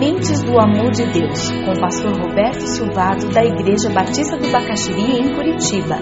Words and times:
Sementes 0.00 0.42
do 0.44 0.58
Amor 0.58 0.90
de 0.92 1.04
Deus, 1.12 1.50
com 1.50 1.72
o 1.72 1.78
pastor 1.78 2.18
Roberto 2.18 2.62
Silvado, 2.62 3.28
da 3.34 3.44
Igreja 3.44 3.90
Batista 3.90 4.34
do 4.34 4.50
Bacaxiri, 4.50 5.18
em 5.18 5.34
Curitiba. 5.34 5.96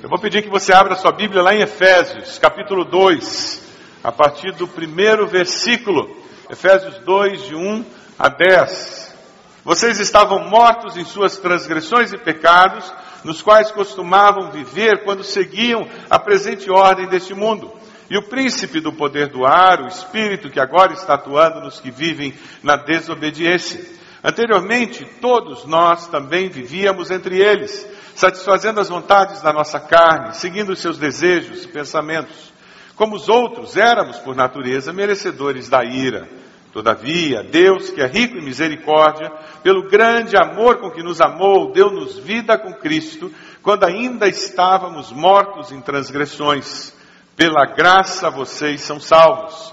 Eu 0.00 0.08
vou 0.08 0.20
pedir 0.20 0.40
que 0.40 0.48
você 0.48 0.72
abra 0.72 0.94
sua 0.94 1.10
Bíblia 1.10 1.42
lá 1.42 1.52
em 1.52 1.62
Efésios, 1.62 2.38
capítulo 2.38 2.84
2, 2.84 3.72
a 4.04 4.12
partir 4.12 4.52
do 4.52 4.68
primeiro 4.68 5.26
versículo. 5.26 6.16
Efésios 6.48 6.96
2, 6.98 7.42
de 7.48 7.56
1 7.56 7.84
a 8.16 8.28
10. 8.28 9.16
Vocês 9.64 9.98
estavam 9.98 10.48
mortos 10.48 10.96
em 10.96 11.04
suas 11.04 11.38
transgressões 11.38 12.12
e 12.12 12.18
pecados, 12.18 12.94
nos 13.24 13.42
quais 13.42 13.72
costumavam 13.72 14.52
viver 14.52 15.02
quando 15.02 15.24
seguiam 15.24 15.88
a 16.08 16.20
presente 16.20 16.70
ordem 16.70 17.08
deste 17.08 17.34
mundo 17.34 17.82
e 18.12 18.16
o 18.18 18.22
príncipe 18.22 18.78
do 18.78 18.92
poder 18.92 19.28
do 19.28 19.46
ar, 19.46 19.80
o 19.80 19.88
espírito 19.88 20.50
que 20.50 20.60
agora 20.60 20.92
está 20.92 21.14
atuando 21.14 21.62
nos 21.62 21.80
que 21.80 21.90
vivem 21.90 22.34
na 22.62 22.76
desobediência. 22.76 23.82
Anteriormente, 24.22 25.02
todos 25.18 25.64
nós 25.64 26.08
também 26.08 26.50
vivíamos 26.50 27.10
entre 27.10 27.40
eles, 27.40 27.88
satisfazendo 28.14 28.80
as 28.80 28.90
vontades 28.90 29.40
da 29.40 29.50
nossa 29.50 29.80
carne, 29.80 30.34
seguindo 30.34 30.72
os 30.72 30.80
seus 30.80 30.98
desejos 30.98 31.64
e 31.64 31.68
pensamentos. 31.68 32.52
Como 32.96 33.16
os 33.16 33.30
outros, 33.30 33.78
éramos, 33.78 34.18
por 34.18 34.36
natureza, 34.36 34.92
merecedores 34.92 35.70
da 35.70 35.82
ira. 35.82 36.28
Todavia, 36.70 37.42
Deus, 37.42 37.88
que 37.88 38.02
é 38.02 38.06
rico 38.06 38.36
em 38.36 38.44
misericórdia, 38.44 39.32
pelo 39.62 39.88
grande 39.88 40.36
amor 40.36 40.80
com 40.80 40.90
que 40.90 41.02
nos 41.02 41.18
amou, 41.18 41.72
deu-nos 41.72 42.18
vida 42.18 42.58
com 42.58 42.74
Cristo, 42.74 43.32
quando 43.62 43.84
ainda 43.84 44.28
estávamos 44.28 45.10
mortos 45.10 45.72
em 45.72 45.80
transgressões. 45.80 46.92
Pela 47.36 47.64
graça 47.64 48.30
vocês 48.30 48.80
são 48.82 49.00
salvos. 49.00 49.72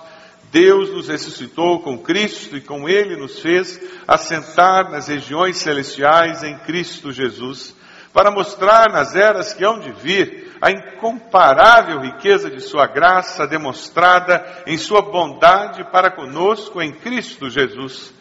Deus 0.51 0.89
nos 0.91 1.07
ressuscitou 1.07 1.81
com 1.81 1.97
Cristo 1.97 2.57
e 2.57 2.61
com 2.61 2.89
Ele 2.89 3.15
nos 3.15 3.39
fez 3.39 3.79
assentar 4.07 4.89
nas 4.89 5.07
regiões 5.07 5.57
celestiais 5.57 6.43
em 6.43 6.57
Cristo 6.59 7.11
Jesus, 7.11 7.75
para 8.11 8.31
mostrar 8.31 8.91
nas 8.91 9.15
eras 9.15 9.53
que 9.53 9.63
hão 9.63 9.79
de 9.79 9.91
vir 9.91 10.57
a 10.61 10.71
incomparável 10.71 12.01
riqueza 12.01 12.49
de 12.49 12.59
Sua 12.61 12.87
graça 12.87 13.45
demonstrada 13.45 14.43
em 14.65 14.77
Sua 14.77 15.01
bondade 15.01 15.83
para 15.91 16.09
conosco 16.09 16.81
em 16.81 16.91
Cristo 16.91 17.49
Jesus. 17.49 18.13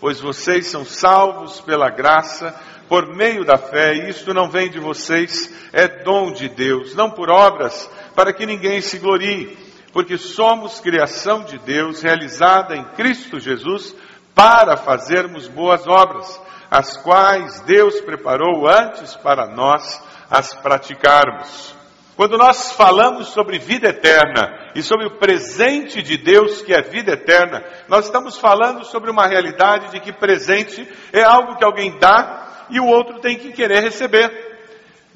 Pois 0.00 0.20
vocês 0.20 0.66
são 0.66 0.84
salvos 0.84 1.60
pela 1.60 1.88
graça, 1.88 2.54
por 2.88 3.14
meio 3.16 3.44
da 3.44 3.56
fé, 3.56 3.94
e 3.94 4.10
isto 4.10 4.34
não 4.34 4.50
vem 4.50 4.70
de 4.70 4.78
vocês, 4.78 5.52
é 5.72 5.88
dom 6.04 6.32
de 6.32 6.48
Deus, 6.48 6.94
não 6.94 7.10
por 7.10 7.30
obras, 7.30 7.88
para 8.16 8.32
que 8.32 8.46
ninguém 8.46 8.80
se 8.80 8.98
glorie, 8.98 9.56
porque 9.92 10.16
somos 10.16 10.80
criação 10.80 11.44
de 11.44 11.58
Deus, 11.58 12.02
realizada 12.02 12.74
em 12.74 12.84
Cristo 12.94 13.38
Jesus, 13.38 13.94
para 14.34 14.76
fazermos 14.76 15.46
boas 15.46 15.86
obras, 15.86 16.40
as 16.70 16.96
quais 16.96 17.60
Deus 17.60 18.00
preparou 18.00 18.66
antes 18.66 19.14
para 19.16 19.46
nós 19.54 20.02
as 20.30 20.54
praticarmos. 20.54 21.76
Quando 22.16 22.38
nós 22.38 22.72
falamos 22.72 23.28
sobre 23.28 23.58
vida 23.58 23.88
eterna 23.88 24.70
e 24.74 24.82
sobre 24.82 25.06
o 25.06 25.18
presente 25.18 26.02
de 26.02 26.16
Deus, 26.16 26.62
que 26.62 26.72
é 26.72 26.80
vida 26.80 27.12
eterna, 27.12 27.62
nós 27.88 28.06
estamos 28.06 28.38
falando 28.38 28.84
sobre 28.86 29.10
uma 29.10 29.26
realidade 29.26 29.90
de 29.90 30.00
que 30.00 30.14
presente 30.14 30.88
é 31.12 31.22
algo 31.22 31.56
que 31.56 31.64
alguém 31.64 31.98
dá 31.98 32.66
e 32.70 32.80
o 32.80 32.86
outro 32.86 33.20
tem 33.20 33.38
que 33.38 33.52
querer 33.52 33.82
receber. 33.82 34.55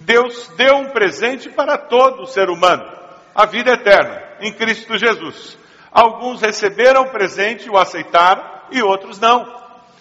Deus 0.01 0.49
deu 0.57 0.77
um 0.77 0.91
presente 0.91 1.51
para 1.51 1.77
todo 1.77 2.27
ser 2.27 2.49
humano, 2.49 2.83
a 3.35 3.45
vida 3.45 3.73
eterna, 3.73 4.23
em 4.41 4.51
Cristo 4.51 4.97
Jesus. 4.97 5.59
Alguns 5.93 6.41
receberam 6.41 7.03
o 7.03 7.11
presente 7.11 7.67
e 7.67 7.71
o 7.71 7.77
aceitaram, 7.77 8.43
e 8.71 8.83
outros 8.83 9.21
não. 9.21 9.61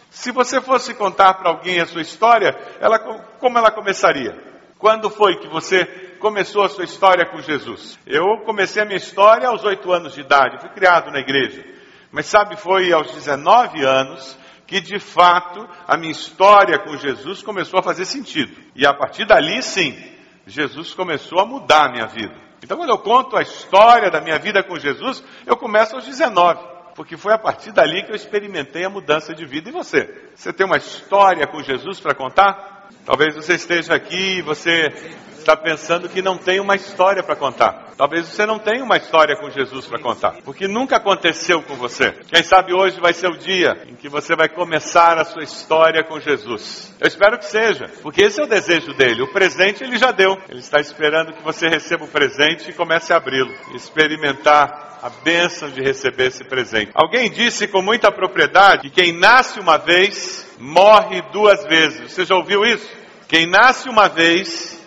Se 0.09 0.31
você 0.31 0.61
fosse 0.61 0.93
contar 0.93 1.33
para 1.33 1.49
alguém 1.49 1.81
a 1.81 1.85
sua 1.85 2.01
história, 2.01 2.55
ela, 2.79 2.97
como 3.39 3.57
ela 3.57 3.71
começaria? 3.71 4.35
Quando 4.77 5.09
foi 5.09 5.35
que 5.35 5.49
você 5.49 5.85
começou 6.19 6.63
a 6.63 6.69
sua 6.69 6.85
história 6.85 7.25
com 7.25 7.41
Jesus? 7.41 7.99
Eu 8.07 8.37
comecei 8.45 8.81
a 8.81 8.85
minha 8.85 8.97
história 8.97 9.49
aos 9.49 9.65
oito 9.65 9.91
anos 9.91 10.13
de 10.13 10.21
idade, 10.21 10.61
fui 10.61 10.69
criado 10.69 11.11
na 11.11 11.19
igreja. 11.19 11.65
Mas 12.09 12.25
sabe, 12.25 12.55
foi 12.55 12.93
aos 12.93 13.11
19 13.11 13.83
anos 13.83 14.37
que 14.69 14.79
de 14.79 14.99
fato 14.99 15.67
a 15.87 15.97
minha 15.97 16.11
história 16.11 16.77
com 16.77 16.95
Jesus 16.95 17.41
começou 17.41 17.79
a 17.79 17.83
fazer 17.83 18.05
sentido. 18.05 18.55
E 18.75 18.85
a 18.85 18.93
partir 18.93 19.25
dali, 19.25 19.63
sim, 19.63 19.97
Jesus 20.45 20.93
começou 20.93 21.39
a 21.39 21.45
mudar 21.45 21.87
a 21.87 21.91
minha 21.91 22.05
vida. 22.05 22.35
Então, 22.63 22.77
quando 22.77 22.91
eu 22.91 22.99
conto 22.99 23.35
a 23.35 23.41
história 23.41 24.11
da 24.11 24.21
minha 24.21 24.37
vida 24.37 24.61
com 24.61 24.77
Jesus, 24.77 25.23
eu 25.47 25.57
começo 25.57 25.95
aos 25.95 26.05
19, 26.05 26.59
porque 26.93 27.17
foi 27.17 27.33
a 27.33 27.39
partir 27.39 27.71
dali 27.71 28.03
que 28.03 28.11
eu 28.11 28.15
experimentei 28.15 28.85
a 28.85 28.91
mudança 28.91 29.33
de 29.33 29.43
vida. 29.43 29.69
E 29.69 29.73
você? 29.73 30.29
Você 30.35 30.53
tem 30.53 30.67
uma 30.67 30.77
história 30.77 31.47
com 31.47 31.63
Jesus 31.63 31.99
para 31.99 32.13
contar? 32.13 32.89
Talvez 33.05 33.35
você 33.35 33.55
esteja 33.55 33.95
aqui 33.95 34.37
e 34.37 34.41
você 34.43 34.89
está 35.39 35.55
pensando 35.55 36.09
que 36.09 36.21
não 36.21 36.37
tem 36.37 36.59
uma 36.59 36.75
história 36.75 37.23
para 37.23 37.35
contar. 37.35 37.93
Talvez 37.97 38.27
você 38.27 38.45
não 38.45 38.59
tenha 38.59 38.83
uma 38.83 38.97
história 38.97 39.35
com 39.35 39.49
Jesus 39.49 39.85
para 39.85 39.99
contar, 39.99 40.37
porque 40.45 40.67
nunca 40.67 40.97
aconteceu 40.97 41.61
com 41.61 41.75
você. 41.75 42.11
Quem 42.31 42.43
sabe 42.43 42.73
hoje 42.73 42.99
vai 42.99 43.13
ser 43.13 43.27
o 43.27 43.37
dia 43.37 43.83
em 43.87 43.95
que 43.95 44.07
você 44.07 44.35
vai 44.35 44.47
começar 44.47 45.17
a 45.17 45.25
sua 45.25 45.43
história 45.43 46.03
com 46.03 46.19
Jesus. 46.19 46.95
Eu 46.99 47.07
espero 47.07 47.37
que 47.37 47.45
seja, 47.45 47.91
porque 48.01 48.21
esse 48.21 48.39
é 48.39 48.43
o 48.43 48.47
desejo 48.47 48.93
dele. 48.93 49.21
O 49.21 49.33
presente 49.33 49.83
ele 49.83 49.97
já 49.97 50.11
deu. 50.11 50.37
Ele 50.49 50.59
está 50.59 50.79
esperando 50.79 51.33
que 51.33 51.43
você 51.43 51.67
receba 51.67 52.05
o 52.05 52.07
presente 52.07 52.69
e 52.69 52.73
comece 52.73 53.11
a 53.11 53.17
abri-lo, 53.17 53.53
experimentar 53.73 54.99
a 55.01 55.09
bênção 55.09 55.69
de 55.69 55.81
receber 55.81 56.27
esse 56.27 56.43
presente. 56.43 56.91
Alguém 56.93 57.29
disse 57.29 57.67
com 57.67 57.81
muita 57.81 58.11
propriedade 58.11 58.89
que 58.89 59.01
quem 59.01 59.13
nasce 59.13 59.59
uma 59.59 59.77
vez 59.77 60.45
morre 60.59 61.21
duas 61.31 61.65
vezes. 61.65 62.11
Você 62.11 62.25
já 62.25 62.35
ouviu 62.35 62.63
isso? 62.63 62.89
Quem 63.27 63.45
nasce 63.45 63.87
uma 63.87 64.07
vez 64.07 64.78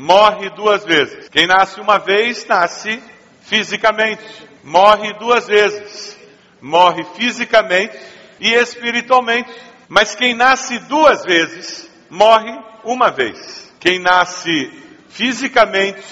morre 0.00 0.48
duas 0.50 0.82
vezes. 0.84 1.28
Quem 1.28 1.46
nasce 1.46 1.78
uma 1.78 1.98
vez, 1.98 2.46
nasce 2.46 3.02
fisicamente. 3.42 4.24
Morre 4.64 5.12
duas 5.18 5.46
vezes. 5.46 6.18
Morre 6.60 7.04
fisicamente 7.16 7.98
e 8.40 8.52
espiritualmente. 8.52 9.50
Mas 9.88 10.14
quem 10.14 10.34
nasce 10.34 10.78
duas 10.80 11.22
vezes, 11.24 11.90
morre 12.08 12.50
uma 12.82 13.10
vez. 13.10 13.70
Quem 13.78 13.98
nasce 13.98 14.72
fisicamente 15.08 16.04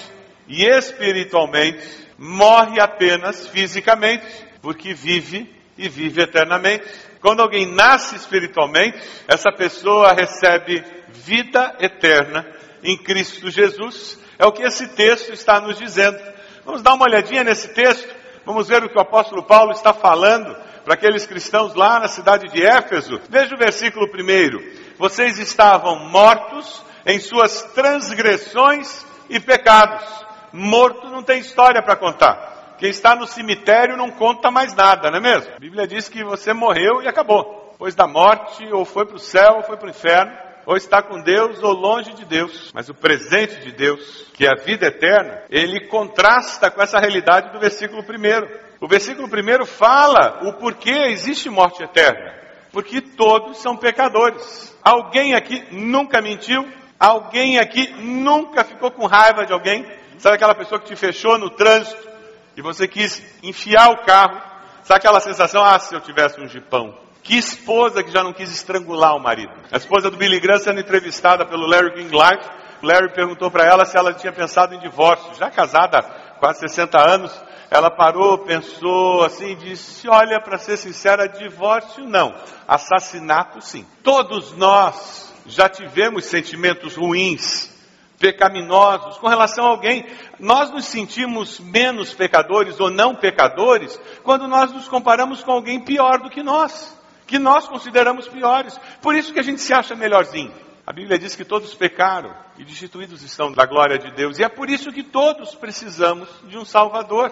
e 0.47 0.65
espiritualmente, 0.65 1.87
morre 2.17 2.81
apenas 2.81 3.47
fisicamente, 3.47 4.25
porque 4.61 4.93
vive 4.93 5.49
e 5.77 5.87
vive 5.87 6.21
eternamente. 6.21 6.85
Quando 7.21 7.41
alguém 7.41 7.65
nasce 7.65 8.15
espiritualmente, 8.15 8.99
essa 9.27 9.51
pessoa 9.51 10.13
recebe 10.13 10.83
vida 11.09 11.75
eterna 11.79 12.45
em 12.83 12.97
Cristo 12.97 13.49
Jesus. 13.49 14.17
É 14.37 14.45
o 14.45 14.51
que 14.51 14.63
esse 14.63 14.87
texto 14.89 15.31
está 15.33 15.59
nos 15.59 15.77
dizendo. 15.77 16.17
Vamos 16.65 16.81
dar 16.81 16.93
uma 16.93 17.05
olhadinha 17.05 17.43
nesse 17.43 17.73
texto, 17.73 18.07
vamos 18.45 18.67
ver 18.67 18.83
o 18.83 18.89
que 18.89 18.97
o 18.97 19.01
apóstolo 19.01 19.43
Paulo 19.43 19.71
está 19.71 19.93
falando 19.93 20.55
para 20.83 20.93
aqueles 20.93 21.25
cristãos 21.25 21.73
lá 21.75 21.99
na 21.99 22.07
cidade 22.07 22.47
de 22.47 22.65
Éfeso. 22.65 23.19
Veja 23.29 23.55
o 23.55 23.57
versículo 23.57 24.09
primeiro. 24.09 24.59
Vocês 24.97 25.37
estavam 25.39 26.09
mortos 26.09 26.83
em 27.05 27.19
suas 27.19 27.63
transgressões 27.73 29.05
e 29.29 29.39
pecados. 29.39 30.03
Morto 30.51 31.09
não 31.09 31.23
tem 31.23 31.39
história 31.39 31.81
para 31.81 31.95
contar. 31.95 32.75
Quem 32.77 32.89
está 32.89 33.15
no 33.15 33.27
cemitério 33.27 33.97
não 33.97 34.09
conta 34.09 34.49
mais 34.49 34.73
nada, 34.73 35.11
não 35.11 35.17
é 35.17 35.21
mesmo? 35.21 35.53
A 35.55 35.59
Bíblia 35.59 35.85
diz 35.85 36.07
que 36.07 36.23
você 36.23 36.53
morreu 36.53 37.01
e 37.01 37.07
acabou. 37.07 37.69
Depois 37.73 37.93
da 37.93 38.07
morte, 38.07 38.65
ou 38.71 38.85
foi 38.85 39.05
para 39.05 39.15
o 39.15 39.19
céu, 39.19 39.55
ou 39.57 39.63
foi 39.63 39.77
para 39.77 39.87
o 39.87 39.89
inferno 39.89 40.48
ou 40.69 40.77
está 40.77 41.01
com 41.01 41.19
Deus 41.19 41.63
ou 41.63 41.73
longe 41.73 42.13
de 42.13 42.23
Deus. 42.25 42.71
Mas 42.75 42.89
o 42.89 42.93
presente 42.93 43.59
de 43.61 43.71
Deus, 43.71 44.27
que 44.35 44.45
é 44.45 44.49
a 44.49 44.63
vida 44.63 44.85
eterna, 44.85 45.41
ele 45.49 45.87
contrasta 45.87 46.69
com 46.69 46.79
essa 46.79 46.99
realidade 46.99 47.51
do 47.51 47.59
versículo 47.59 48.03
primeiro. 48.03 48.47
O 48.79 48.87
versículo 48.87 49.27
primeiro 49.27 49.65
fala 49.65 50.47
o 50.47 50.53
porquê 50.53 51.07
existe 51.07 51.49
morte 51.49 51.81
eterna. 51.81 52.35
Porque 52.71 53.01
todos 53.01 53.57
são 53.57 53.75
pecadores. 53.75 54.77
Alguém 54.83 55.33
aqui 55.33 55.65
nunca 55.71 56.21
mentiu? 56.21 56.63
Alguém 56.99 57.57
aqui 57.57 57.91
nunca 57.93 58.63
ficou 58.63 58.91
com 58.91 59.07
raiva 59.07 59.47
de 59.47 59.53
alguém? 59.53 59.83
Sabe 60.19 60.35
aquela 60.35 60.53
pessoa 60.53 60.79
que 60.79 60.85
te 60.85 60.95
fechou 60.95 61.39
no 61.39 61.49
trânsito 61.49 62.07
e 62.55 62.61
você 62.61 62.87
quis 62.87 63.23
enfiar 63.41 63.89
o 63.89 64.05
carro? 64.05 64.39
Sabe 64.83 64.99
aquela 64.99 65.19
sensação, 65.19 65.63
ah, 65.63 65.79
se 65.79 65.95
eu 65.95 65.99
tivesse 65.99 66.39
um 66.39 66.47
jipão? 66.47 66.95
Que 67.29 67.37
esposa 67.37 68.01
que 68.01 68.09
já 68.09 68.23
não 68.23 68.33
quis 68.33 68.49
estrangular 68.49 69.15
o 69.15 69.19
marido? 69.19 69.53
A 69.71 69.77
esposa 69.77 70.09
do 70.09 70.17
Billy 70.17 70.39
Graham 70.39 70.57
sendo 70.57 70.79
entrevistada 70.79 71.45
pelo 71.45 71.67
Larry 71.67 71.93
King 71.93 72.15
Live, 72.15 72.43
Larry 72.81 73.13
perguntou 73.13 73.51
para 73.51 73.67
ela 73.67 73.85
se 73.85 73.95
ela 73.95 74.15
tinha 74.15 74.33
pensado 74.33 74.73
em 74.73 74.79
divórcio. 74.79 75.35
Já 75.35 75.51
casada 75.51 75.99
há 75.99 76.01
quase 76.39 76.61
60 76.61 76.99
anos, 76.99 77.31
ela 77.69 77.91
parou, 77.91 78.39
pensou 78.39 79.23
assim, 79.23 79.55
disse: 79.57 80.09
Olha, 80.09 80.41
para 80.41 80.57
ser 80.57 80.75
sincera, 80.75 81.27
divórcio 81.27 82.03
não, 82.03 82.33
assassinato 82.67 83.61
sim. 83.61 83.85
Todos 84.01 84.53
nós 84.53 85.31
já 85.45 85.69
tivemos 85.69 86.25
sentimentos 86.25 86.95
ruins 86.95 87.69
pecaminosos 88.17 89.19
com 89.19 89.27
relação 89.27 89.67
a 89.67 89.69
alguém. 89.69 90.03
Nós 90.39 90.71
nos 90.71 90.85
sentimos 90.85 91.59
menos 91.59 92.11
pecadores 92.11 92.79
ou 92.79 92.89
não 92.89 93.13
pecadores 93.13 94.01
quando 94.23 94.47
nós 94.47 94.71
nos 94.71 94.87
comparamos 94.87 95.43
com 95.43 95.51
alguém 95.51 95.79
pior 95.79 96.17
do 96.23 96.31
que 96.31 96.41
nós, 96.41 96.97
que 97.29 97.37
nós 97.37 97.67
consideramos 97.67 98.27
piores. 98.27 98.75
Por 99.01 99.15
isso 99.15 99.31
que 99.31 99.39
a 99.39 99.43
gente 99.43 99.61
se 99.61 99.71
acha 99.71 99.95
melhorzinho. 99.95 100.51
A 100.85 100.91
Bíblia 100.91 101.19
diz 101.19 101.35
que 101.35 101.45
todos 101.45 101.75
pecaram 101.75 102.35
e 102.57 102.65
destituídos 102.65 103.21
estão 103.21 103.51
da 103.51 103.67
glória 103.67 103.99
de 103.99 104.11
Deus. 104.15 104.39
E 104.39 104.43
é 104.43 104.49
por 104.49 104.67
isso 104.67 104.91
que 104.91 105.03
todos 105.03 105.53
precisamos 105.53 106.27
de 106.45 106.57
um 106.57 106.65
Salvador. 106.65 107.31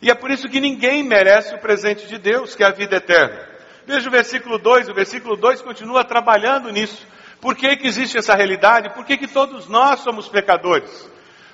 E 0.00 0.10
é 0.10 0.14
por 0.14 0.30
isso 0.30 0.48
que 0.48 0.60
ninguém 0.60 1.02
merece 1.02 1.54
o 1.54 1.58
presente 1.58 2.06
de 2.06 2.16
Deus, 2.16 2.54
que 2.54 2.62
é 2.62 2.66
a 2.66 2.72
vida 2.72 2.96
eterna. 2.96 3.46
Veja 3.86 4.08
o 4.08 4.12
versículo 4.12 4.58
2, 4.58 4.88
o 4.88 4.94
versículo 4.94 5.36
2 5.36 5.60
continua 5.60 6.04
trabalhando 6.04 6.72
nisso. 6.72 7.06
Por 7.38 7.54
que, 7.54 7.76
que 7.76 7.86
existe 7.86 8.16
essa 8.16 8.34
realidade? 8.34 8.94
Por 8.94 9.04
que, 9.04 9.18
que 9.18 9.28
todos 9.28 9.68
nós 9.68 10.00
somos 10.00 10.26
pecadores? 10.26 11.10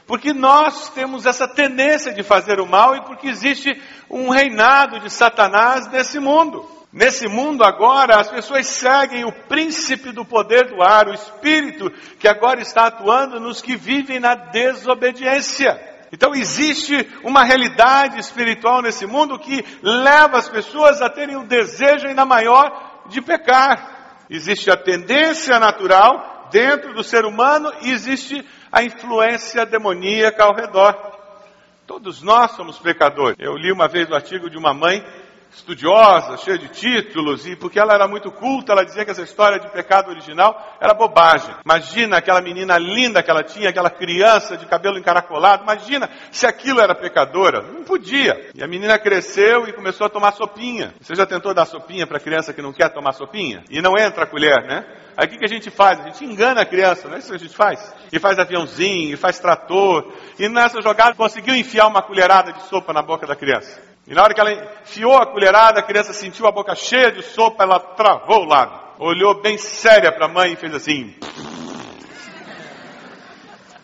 Porque 0.07 0.33
nós 0.33 0.91
temos 0.91 1.27
essa 1.27 1.49
tendência 1.49 2.15
de 2.15 2.23
fazer 2.23 2.61
o 2.61 2.67
mal 2.67 2.95
e 2.95 3.01
porque 3.03 3.27
existe 3.27 3.81
um 4.09 4.29
reinado 4.29 5.01
de 5.01 5.11
Satanás 5.11 5.91
nesse 5.91 6.21
mundo. 6.21 6.84
Nesse 6.95 7.27
mundo 7.27 7.65
agora, 7.65 8.21
as 8.21 8.29
pessoas 8.29 8.69
seguem 8.69 9.25
o 9.25 9.33
príncipe 9.33 10.13
do 10.13 10.25
poder 10.25 10.69
do 10.69 10.81
ar, 10.81 11.09
o 11.09 11.13
espírito 11.13 11.91
que 12.21 12.29
agora 12.29 12.61
está 12.61 12.87
atuando 12.87 13.41
nos 13.41 13.61
que 13.61 13.75
vivem 13.75 14.21
na 14.21 14.37
desobediência. 14.37 15.77
Então 16.13 16.33
existe 16.33 16.95
uma 17.25 17.43
realidade 17.43 18.21
espiritual 18.21 18.81
nesse 18.81 19.07
mundo 19.07 19.41
que 19.41 19.65
leva 19.83 20.39
as 20.39 20.49
pessoas 20.49 21.03
a 21.03 21.11
terem 21.11 21.35
o 21.35 21.49
desejo 21.49 22.07
ainda 22.07 22.25
maior 22.25 23.03
de 23.09 23.21
pecar. 23.21 24.23
Existe 24.31 24.71
a 24.71 24.77
tendência 24.77 25.59
natural 25.59 26.49
dentro 26.53 26.95
do 26.95 27.03
ser 27.03 27.25
humano 27.25 27.73
e 27.83 27.91
existe 27.91 28.47
a 28.71 28.85
influência 28.85 29.67
demoníaca 29.67 30.45
ao 30.45 30.55
redor. 30.55 30.95
Todos 31.89 32.23
nós 32.23 32.53
somos 32.53 32.79
pecadores. 32.79 33.37
Eu 33.41 33.57
li 33.57 33.73
uma 33.73 33.89
vez 33.89 34.09
o 34.09 34.15
artigo 34.15 34.49
de 34.49 34.57
uma 34.57 34.73
mãe 34.73 35.05
estudiosa, 35.55 36.37
cheia 36.39 36.59
de 36.59 36.69
títulos, 36.69 37.47
e 37.47 37.57
porque 37.57 37.79
ela 37.79 37.95
era 37.95 38.09
muito 38.09 38.31
culta, 38.31 38.73
ela 38.73 38.85
dizia 38.85 39.05
que 39.05 39.11
essa 39.11 39.23
história 39.23 39.59
de 39.59 39.71
pecado 39.71 40.11
original 40.11 40.77
era 40.81 40.93
bobagem. 40.93 41.55
Imagina 41.65 42.19
aquela 42.19 42.43
menina 42.43 42.77
linda 42.77 43.23
que 43.23 43.31
ela 43.31 43.43
tinha, 43.43 43.71
aquela 43.71 43.91
criança 43.91 44.57
de 44.57 44.67
cabelo 44.67 44.99
encaracolado, 44.99 45.63
imagina 45.63 46.11
se 46.31 46.47
aquilo 46.47 46.81
era 46.81 46.95
pecadora. 46.95 47.63
Não 47.63 47.85
podia. 47.85 48.51
E 48.55 48.63
a 48.63 48.67
menina 48.67 48.99
cresceu 48.99 49.69
e 49.69 49.73
começou 49.73 50.07
a 50.07 50.11
tomar 50.11 50.33
sopinha. 50.33 50.95
Você 51.01 51.15
já 51.15 51.25
tentou 51.25 51.55
dar 51.55 51.67
sopinha 51.67 52.07
para 52.07 52.21
criança 52.21 52.53
que 52.53 52.63
não 52.63 52.73
quer 52.73 52.89
tomar 52.91 53.13
sopinha? 53.13 53.65
E 53.71 53.81
não 53.81 53.97
entra 53.99 54.25
a 54.25 54.27
colher, 54.27 54.65
né? 54.67 54.85
Aí 55.17 55.27
o 55.27 55.31
que, 55.31 55.39
que 55.39 55.45
a 55.45 55.49
gente 55.49 55.71
faz? 55.71 56.01
A 56.01 56.05
gente 56.05 56.25
engana 56.25 56.63
a 56.63 56.67
criança, 56.67 57.07
não 57.07 57.15
é 57.15 57.19
isso 57.19 57.29
que 57.29 57.37
a 57.37 57.39
gente 57.39 57.55
faz? 57.55 57.95
E 58.13 58.19
faz 58.19 58.37
aviãozinho, 58.39 59.15
e 59.15 59.17
faz 59.17 59.39
trator, 59.39 60.13
e 60.39 60.49
nessa 60.49 60.83
jogada 60.83 61.15
conseguiu 61.15 61.55
enfiar 61.55 61.87
uma 61.87 62.03
colherada 62.03 62.53
de 62.53 62.63
sopa 62.63 62.93
na 62.93 63.01
boca 63.01 63.25
da 63.25 63.37
criança. 63.37 63.94
E 64.07 64.15
na 64.15 64.23
hora 64.23 64.35
que 64.35 64.41
ela 64.41 64.53
enfiou 64.83 65.17
a 65.17 65.27
colherada, 65.27 65.81
a 65.81 65.83
criança 65.83 66.13
sentiu 66.13 66.47
a 66.47 66.53
boca 66.53 66.75
cheia 66.75 67.11
de 67.11 67.23
sopa, 67.23 67.65
ela 67.65 67.81
travou 67.81 68.43
o 68.43 68.49
lado. 68.49 68.79
Olhou 68.99 69.41
bem 69.41 69.57
séria 69.57 70.13
para 70.13 70.27
a 70.27 70.29
mãe 70.29 70.53
e 70.53 70.57
fez 70.57 70.75
assim. 70.75 71.17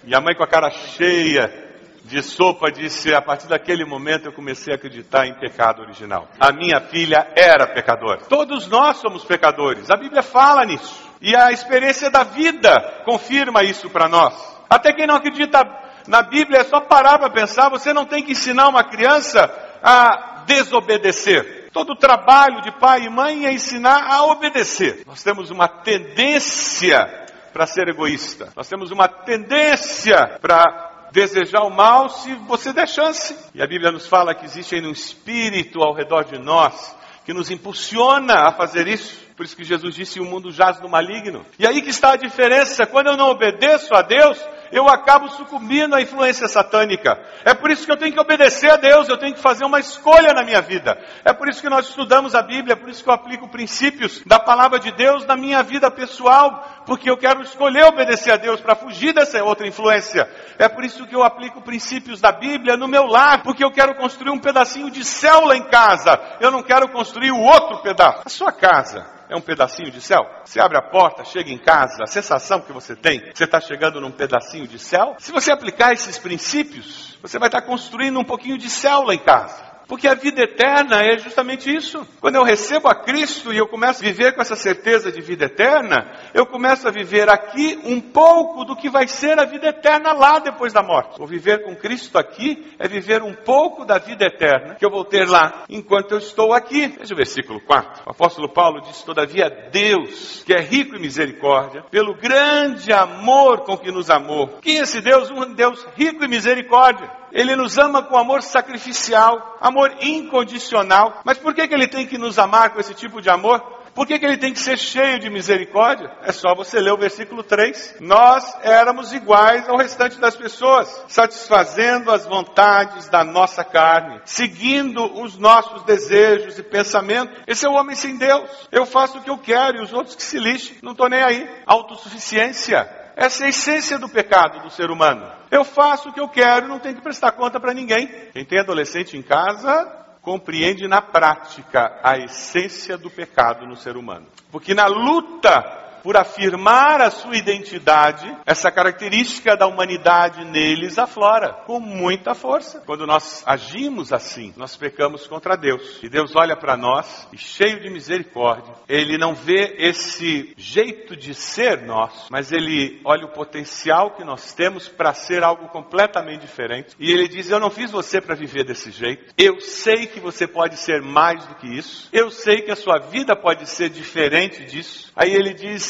E 0.04 0.14
a 0.14 0.20
mãe 0.20 0.34
com 0.34 0.42
a 0.42 0.46
cara 0.46 0.70
cheia 0.70 1.70
de 2.04 2.22
sopa 2.22 2.70
disse: 2.70 3.14
A 3.14 3.22
partir 3.22 3.46
daquele 3.46 3.84
momento 3.84 4.26
eu 4.26 4.32
comecei 4.32 4.74
a 4.74 4.76
acreditar 4.76 5.26
em 5.26 5.34
pecado 5.38 5.80
original. 5.80 6.28
A 6.38 6.52
minha 6.52 6.80
filha 6.80 7.32
era 7.34 7.66
pecadora. 7.66 8.20
Todos 8.28 8.68
nós 8.68 8.98
somos 8.98 9.24
pecadores. 9.24 9.90
A 9.90 9.96
Bíblia 9.96 10.22
fala 10.22 10.66
nisso. 10.66 11.08
E 11.22 11.34
a 11.34 11.50
experiência 11.50 12.10
da 12.10 12.24
vida 12.24 13.02
confirma 13.04 13.62
isso 13.62 13.88
para 13.88 14.08
nós. 14.08 14.34
Até 14.68 14.92
quem 14.92 15.06
não 15.06 15.16
acredita 15.16 15.64
na 16.06 16.22
Bíblia 16.22 16.60
é 16.60 16.64
só 16.64 16.80
parar 16.80 17.18
para 17.18 17.30
pensar. 17.30 17.70
Você 17.70 17.92
não 17.92 18.04
tem 18.04 18.22
que 18.22 18.32
ensinar 18.32 18.68
uma 18.68 18.84
criança 18.84 19.69
a 19.82 20.44
desobedecer. 20.46 21.70
Todo 21.72 21.92
o 21.92 21.96
trabalho 21.96 22.60
de 22.62 22.72
pai 22.78 23.04
e 23.04 23.10
mãe 23.10 23.46
é 23.46 23.52
ensinar 23.52 24.04
a 24.06 24.24
obedecer. 24.24 25.04
Nós 25.06 25.22
temos 25.22 25.50
uma 25.50 25.68
tendência 25.68 27.06
para 27.52 27.66
ser 27.66 27.88
egoísta. 27.88 28.52
Nós 28.56 28.68
temos 28.68 28.90
uma 28.90 29.08
tendência 29.08 30.38
para 30.40 31.08
desejar 31.12 31.62
o 31.62 31.70
mal 31.70 32.08
se 32.08 32.34
você 32.46 32.72
der 32.72 32.88
chance. 32.88 33.36
E 33.54 33.62
a 33.62 33.66
Bíblia 33.66 33.92
nos 33.92 34.06
fala 34.06 34.34
que 34.34 34.44
existe 34.44 34.74
aí 34.74 34.84
um 34.84 34.92
espírito 34.92 35.80
ao 35.80 35.94
redor 35.94 36.24
de 36.24 36.38
nós 36.38 36.96
que 37.24 37.34
nos 37.34 37.50
impulsiona 37.50 38.48
a 38.48 38.52
fazer 38.52 38.88
isso. 38.88 39.20
Por 39.36 39.44
isso 39.44 39.56
que 39.56 39.64
Jesus 39.64 39.94
disse: 39.94 40.20
o 40.20 40.24
mundo 40.24 40.50
jaz 40.50 40.80
no 40.80 40.88
maligno. 40.88 41.46
E 41.58 41.66
aí 41.66 41.80
que 41.82 41.90
está 41.90 42.12
a 42.12 42.16
diferença. 42.16 42.86
Quando 42.86 43.08
eu 43.08 43.16
não 43.16 43.30
obedeço 43.30 43.94
a 43.94 44.02
Deus, 44.02 44.38
eu 44.72 44.88
acabo 44.88 45.28
sucumbindo 45.28 45.94
à 45.94 46.00
influência 46.00 46.48
satânica. 46.48 47.18
É 47.44 47.54
por 47.54 47.70
isso 47.70 47.84
que 47.84 47.92
eu 47.92 47.96
tenho 47.96 48.12
que 48.12 48.20
obedecer 48.20 48.70
a 48.70 48.76
Deus, 48.76 49.08
eu 49.08 49.18
tenho 49.18 49.34
que 49.34 49.40
fazer 49.40 49.64
uma 49.64 49.80
escolha 49.80 50.32
na 50.32 50.42
minha 50.42 50.60
vida. 50.60 50.98
É 51.24 51.32
por 51.32 51.48
isso 51.48 51.60
que 51.60 51.68
nós 51.68 51.88
estudamos 51.88 52.34
a 52.34 52.42
Bíblia, 52.42 52.74
é 52.74 52.76
por 52.76 52.88
isso 52.88 53.02
que 53.02 53.08
eu 53.08 53.14
aplico 53.14 53.48
princípios 53.48 54.22
da 54.24 54.38
palavra 54.38 54.78
de 54.78 54.92
Deus 54.92 55.26
na 55.26 55.36
minha 55.36 55.62
vida 55.62 55.90
pessoal, 55.90 56.82
porque 56.86 57.10
eu 57.10 57.16
quero 57.16 57.42
escolher 57.42 57.84
obedecer 57.84 58.32
a 58.32 58.36
Deus 58.36 58.60
para 58.60 58.74
fugir 58.74 59.12
dessa 59.12 59.42
outra 59.42 59.66
influência. 59.66 60.28
É 60.58 60.68
por 60.68 60.84
isso 60.84 61.06
que 61.06 61.14
eu 61.14 61.22
aplico 61.22 61.60
princípios 61.60 62.20
da 62.20 62.32
Bíblia 62.32 62.76
no 62.76 62.88
meu 62.88 63.06
lar, 63.06 63.42
porque 63.42 63.64
eu 63.64 63.70
quero 63.70 63.94
construir 63.94 64.30
um 64.30 64.38
pedacinho 64.38 64.90
de 64.90 65.04
céu 65.04 65.46
lá 65.46 65.56
em 65.56 65.64
casa. 65.64 66.18
Eu 66.40 66.50
não 66.50 66.62
quero 66.62 66.88
construir 66.88 67.30
o 67.30 67.40
outro 67.40 67.82
pedaço. 67.82 68.22
A 68.24 68.28
sua 68.28 68.52
casa 68.52 69.19
é 69.30 69.36
um 69.36 69.40
pedacinho 69.40 69.90
de 69.90 70.00
céu? 70.00 70.28
Você 70.44 70.60
abre 70.60 70.76
a 70.76 70.82
porta, 70.82 71.24
chega 71.24 71.50
em 71.50 71.58
casa, 71.58 72.02
a 72.02 72.06
sensação 72.06 72.60
que 72.60 72.72
você 72.72 72.96
tem, 72.96 73.22
você 73.32 73.44
está 73.44 73.60
chegando 73.60 74.00
num 74.00 74.10
pedacinho 74.10 74.66
de 74.66 74.78
céu? 74.78 75.14
Se 75.18 75.30
você 75.30 75.52
aplicar 75.52 75.92
esses 75.92 76.18
princípios, 76.18 77.16
você 77.22 77.38
vai 77.38 77.48
estar 77.48 77.62
construindo 77.62 78.18
um 78.18 78.24
pouquinho 78.24 78.58
de 78.58 78.68
céu 78.68 79.04
lá 79.04 79.14
em 79.14 79.18
casa. 79.18 79.69
Porque 79.90 80.06
a 80.06 80.14
vida 80.14 80.42
eterna 80.44 81.02
é 81.02 81.18
justamente 81.18 81.68
isso. 81.68 82.06
Quando 82.20 82.36
eu 82.36 82.44
recebo 82.44 82.86
a 82.86 82.94
Cristo 82.94 83.52
e 83.52 83.58
eu 83.58 83.66
começo 83.66 84.00
a 84.00 84.06
viver 84.06 84.36
com 84.36 84.40
essa 84.40 84.54
certeza 84.54 85.10
de 85.10 85.20
vida 85.20 85.46
eterna, 85.46 86.30
eu 86.32 86.46
começo 86.46 86.86
a 86.86 86.92
viver 86.92 87.28
aqui 87.28 87.76
um 87.84 88.00
pouco 88.00 88.64
do 88.64 88.76
que 88.76 88.88
vai 88.88 89.08
ser 89.08 89.36
a 89.40 89.44
vida 89.44 89.66
eterna 89.66 90.12
lá 90.12 90.38
depois 90.38 90.72
da 90.72 90.80
morte. 90.80 91.20
Viver 91.26 91.64
com 91.64 91.74
Cristo 91.74 92.18
aqui 92.18 92.72
é 92.78 92.86
viver 92.86 93.20
um 93.20 93.34
pouco 93.34 93.84
da 93.84 93.98
vida 93.98 94.26
eterna 94.26 94.76
que 94.76 94.86
eu 94.86 94.90
vou 94.92 95.04
ter 95.04 95.28
lá 95.28 95.64
enquanto 95.68 96.12
eu 96.12 96.18
estou 96.18 96.52
aqui. 96.52 96.86
Veja 96.86 97.12
o 97.12 97.16
versículo 97.16 97.60
4. 97.60 98.04
O 98.06 98.10
apóstolo 98.10 98.48
Paulo 98.48 98.82
diz: 98.82 99.02
Todavia 99.02 99.50
Deus, 99.72 100.44
que 100.46 100.54
é 100.54 100.60
rico 100.60 100.94
em 100.94 101.00
misericórdia, 101.00 101.82
pelo 101.90 102.14
grande 102.14 102.92
amor 102.92 103.64
com 103.64 103.76
que 103.76 103.90
nos 103.90 104.08
amou. 104.08 104.60
Quem 104.62 104.78
é 104.78 104.82
esse 104.82 105.00
Deus? 105.00 105.32
Um 105.32 105.52
Deus 105.52 105.84
rico 105.96 106.24
em 106.24 106.28
misericórdia. 106.28 107.18
Ele 107.32 107.56
nos 107.56 107.78
ama 107.78 108.02
com 108.02 108.16
amor 108.16 108.42
sacrificial, 108.42 109.58
amor 109.60 109.94
incondicional. 110.00 111.20
Mas 111.24 111.38
por 111.38 111.54
que, 111.54 111.66
que 111.66 111.74
ele 111.74 111.88
tem 111.88 112.06
que 112.06 112.18
nos 112.18 112.38
amar 112.38 112.70
com 112.70 112.80
esse 112.80 112.94
tipo 112.94 113.20
de 113.20 113.30
amor? 113.30 113.80
Por 113.94 114.06
que, 114.06 114.18
que, 114.18 114.24
ele 114.24 114.36
tem 114.36 114.52
que 114.52 114.58
ser 114.60 114.78
cheio 114.78 115.18
de 115.18 115.28
misericórdia? 115.28 116.10
É 116.22 116.32
só 116.32 116.54
você 116.54 116.80
ler 116.80 116.92
o 116.92 116.96
versículo 116.96 117.42
3. 117.42 117.96
Nós 118.00 118.56
éramos 118.62 119.12
iguais 119.12 119.68
ao 119.68 119.76
restante 119.76 120.18
das 120.18 120.36
pessoas, 120.36 121.04
satisfazendo 121.08 122.10
as 122.10 122.24
vontades 122.24 123.08
da 123.08 123.24
nossa 123.24 123.64
carne, 123.64 124.20
seguindo 124.24 125.04
os 125.20 125.36
nossos 125.36 125.82
desejos 125.82 126.58
e 126.58 126.62
pensamentos. 126.62 127.36
Esse 127.46 127.66
é 127.66 127.68
o 127.68 127.74
homem 127.74 127.96
sem 127.96 128.16
Deus. 128.16 128.68
Eu 128.70 128.86
faço 128.86 129.18
o 129.18 129.22
que 129.22 129.30
eu 129.30 129.38
quero 129.38 129.78
e 129.78 129.82
os 129.82 129.92
outros 129.92 130.14
que 130.14 130.22
se 130.22 130.38
lixem. 130.38 130.76
Não 130.82 130.92
estou 130.92 131.08
nem 131.08 131.22
aí. 131.22 131.48
Autossuficiência. 131.66 132.99
Essa 133.20 133.42
é 133.42 133.46
a 133.48 133.50
essência 133.50 133.98
do 133.98 134.08
pecado 134.08 134.60
do 134.62 134.70
ser 134.70 134.90
humano. 134.90 135.30
Eu 135.50 135.62
faço 135.62 136.08
o 136.08 136.12
que 136.14 136.18
eu 136.18 136.26
quero 136.26 136.66
não 136.66 136.78
tenho 136.78 136.94
que 136.94 137.02
prestar 137.02 137.32
conta 137.32 137.60
para 137.60 137.74
ninguém. 137.74 138.06
Quem 138.32 138.46
tem 138.46 138.58
adolescente 138.58 139.14
em 139.14 139.20
casa 139.20 139.84
compreende 140.22 140.88
na 140.88 141.02
prática 141.02 142.00
a 142.02 142.16
essência 142.16 142.96
do 142.96 143.10
pecado 143.10 143.66
no 143.66 143.76
ser 143.76 143.98
humano. 143.98 144.26
Porque 144.50 144.72
na 144.72 144.86
luta 144.86 145.79
por 146.02 146.16
afirmar 146.16 147.00
a 147.00 147.10
sua 147.10 147.36
identidade, 147.36 148.36
essa 148.46 148.70
característica 148.70 149.56
da 149.56 149.66
humanidade 149.66 150.44
neles 150.44 150.98
aflora 150.98 151.52
com 151.66 151.80
muita 151.80 152.34
força. 152.34 152.82
Quando 152.86 153.06
nós 153.06 153.42
agimos 153.46 154.12
assim, 154.12 154.52
nós 154.56 154.76
pecamos 154.76 155.26
contra 155.26 155.56
Deus. 155.56 156.00
E 156.02 156.08
Deus 156.08 156.34
olha 156.34 156.56
para 156.56 156.76
nós 156.76 157.28
e 157.32 157.38
cheio 157.38 157.80
de 157.80 157.90
misericórdia, 157.90 158.74
ele 158.88 159.18
não 159.18 159.34
vê 159.34 159.76
esse 159.78 160.52
jeito 160.56 161.16
de 161.16 161.34
ser 161.34 161.82
nosso, 161.82 162.28
mas 162.30 162.52
ele 162.52 163.00
olha 163.04 163.26
o 163.26 163.32
potencial 163.32 164.12
que 164.12 164.24
nós 164.24 164.52
temos 164.52 164.88
para 164.88 165.14
ser 165.14 165.42
algo 165.42 165.68
completamente 165.68 166.42
diferente. 166.42 166.96
E 166.98 167.10
ele 167.10 167.28
diz: 167.28 167.50
"Eu 167.50 167.60
não 167.60 167.70
fiz 167.70 167.90
você 167.90 168.20
para 168.20 168.34
viver 168.34 168.64
desse 168.64 168.90
jeito. 168.90 169.32
Eu 169.36 169.60
sei 169.60 170.06
que 170.06 170.20
você 170.20 170.46
pode 170.46 170.76
ser 170.76 171.02
mais 171.02 171.46
do 171.46 171.54
que 171.56 171.66
isso. 171.66 172.08
Eu 172.12 172.30
sei 172.30 172.62
que 172.62 172.70
a 172.70 172.76
sua 172.76 172.98
vida 172.98 173.36
pode 173.36 173.68
ser 173.68 173.88
diferente 173.88 174.64
disso." 174.64 175.10
Aí 175.14 175.32
ele 175.32 175.54
diz: 175.54 175.89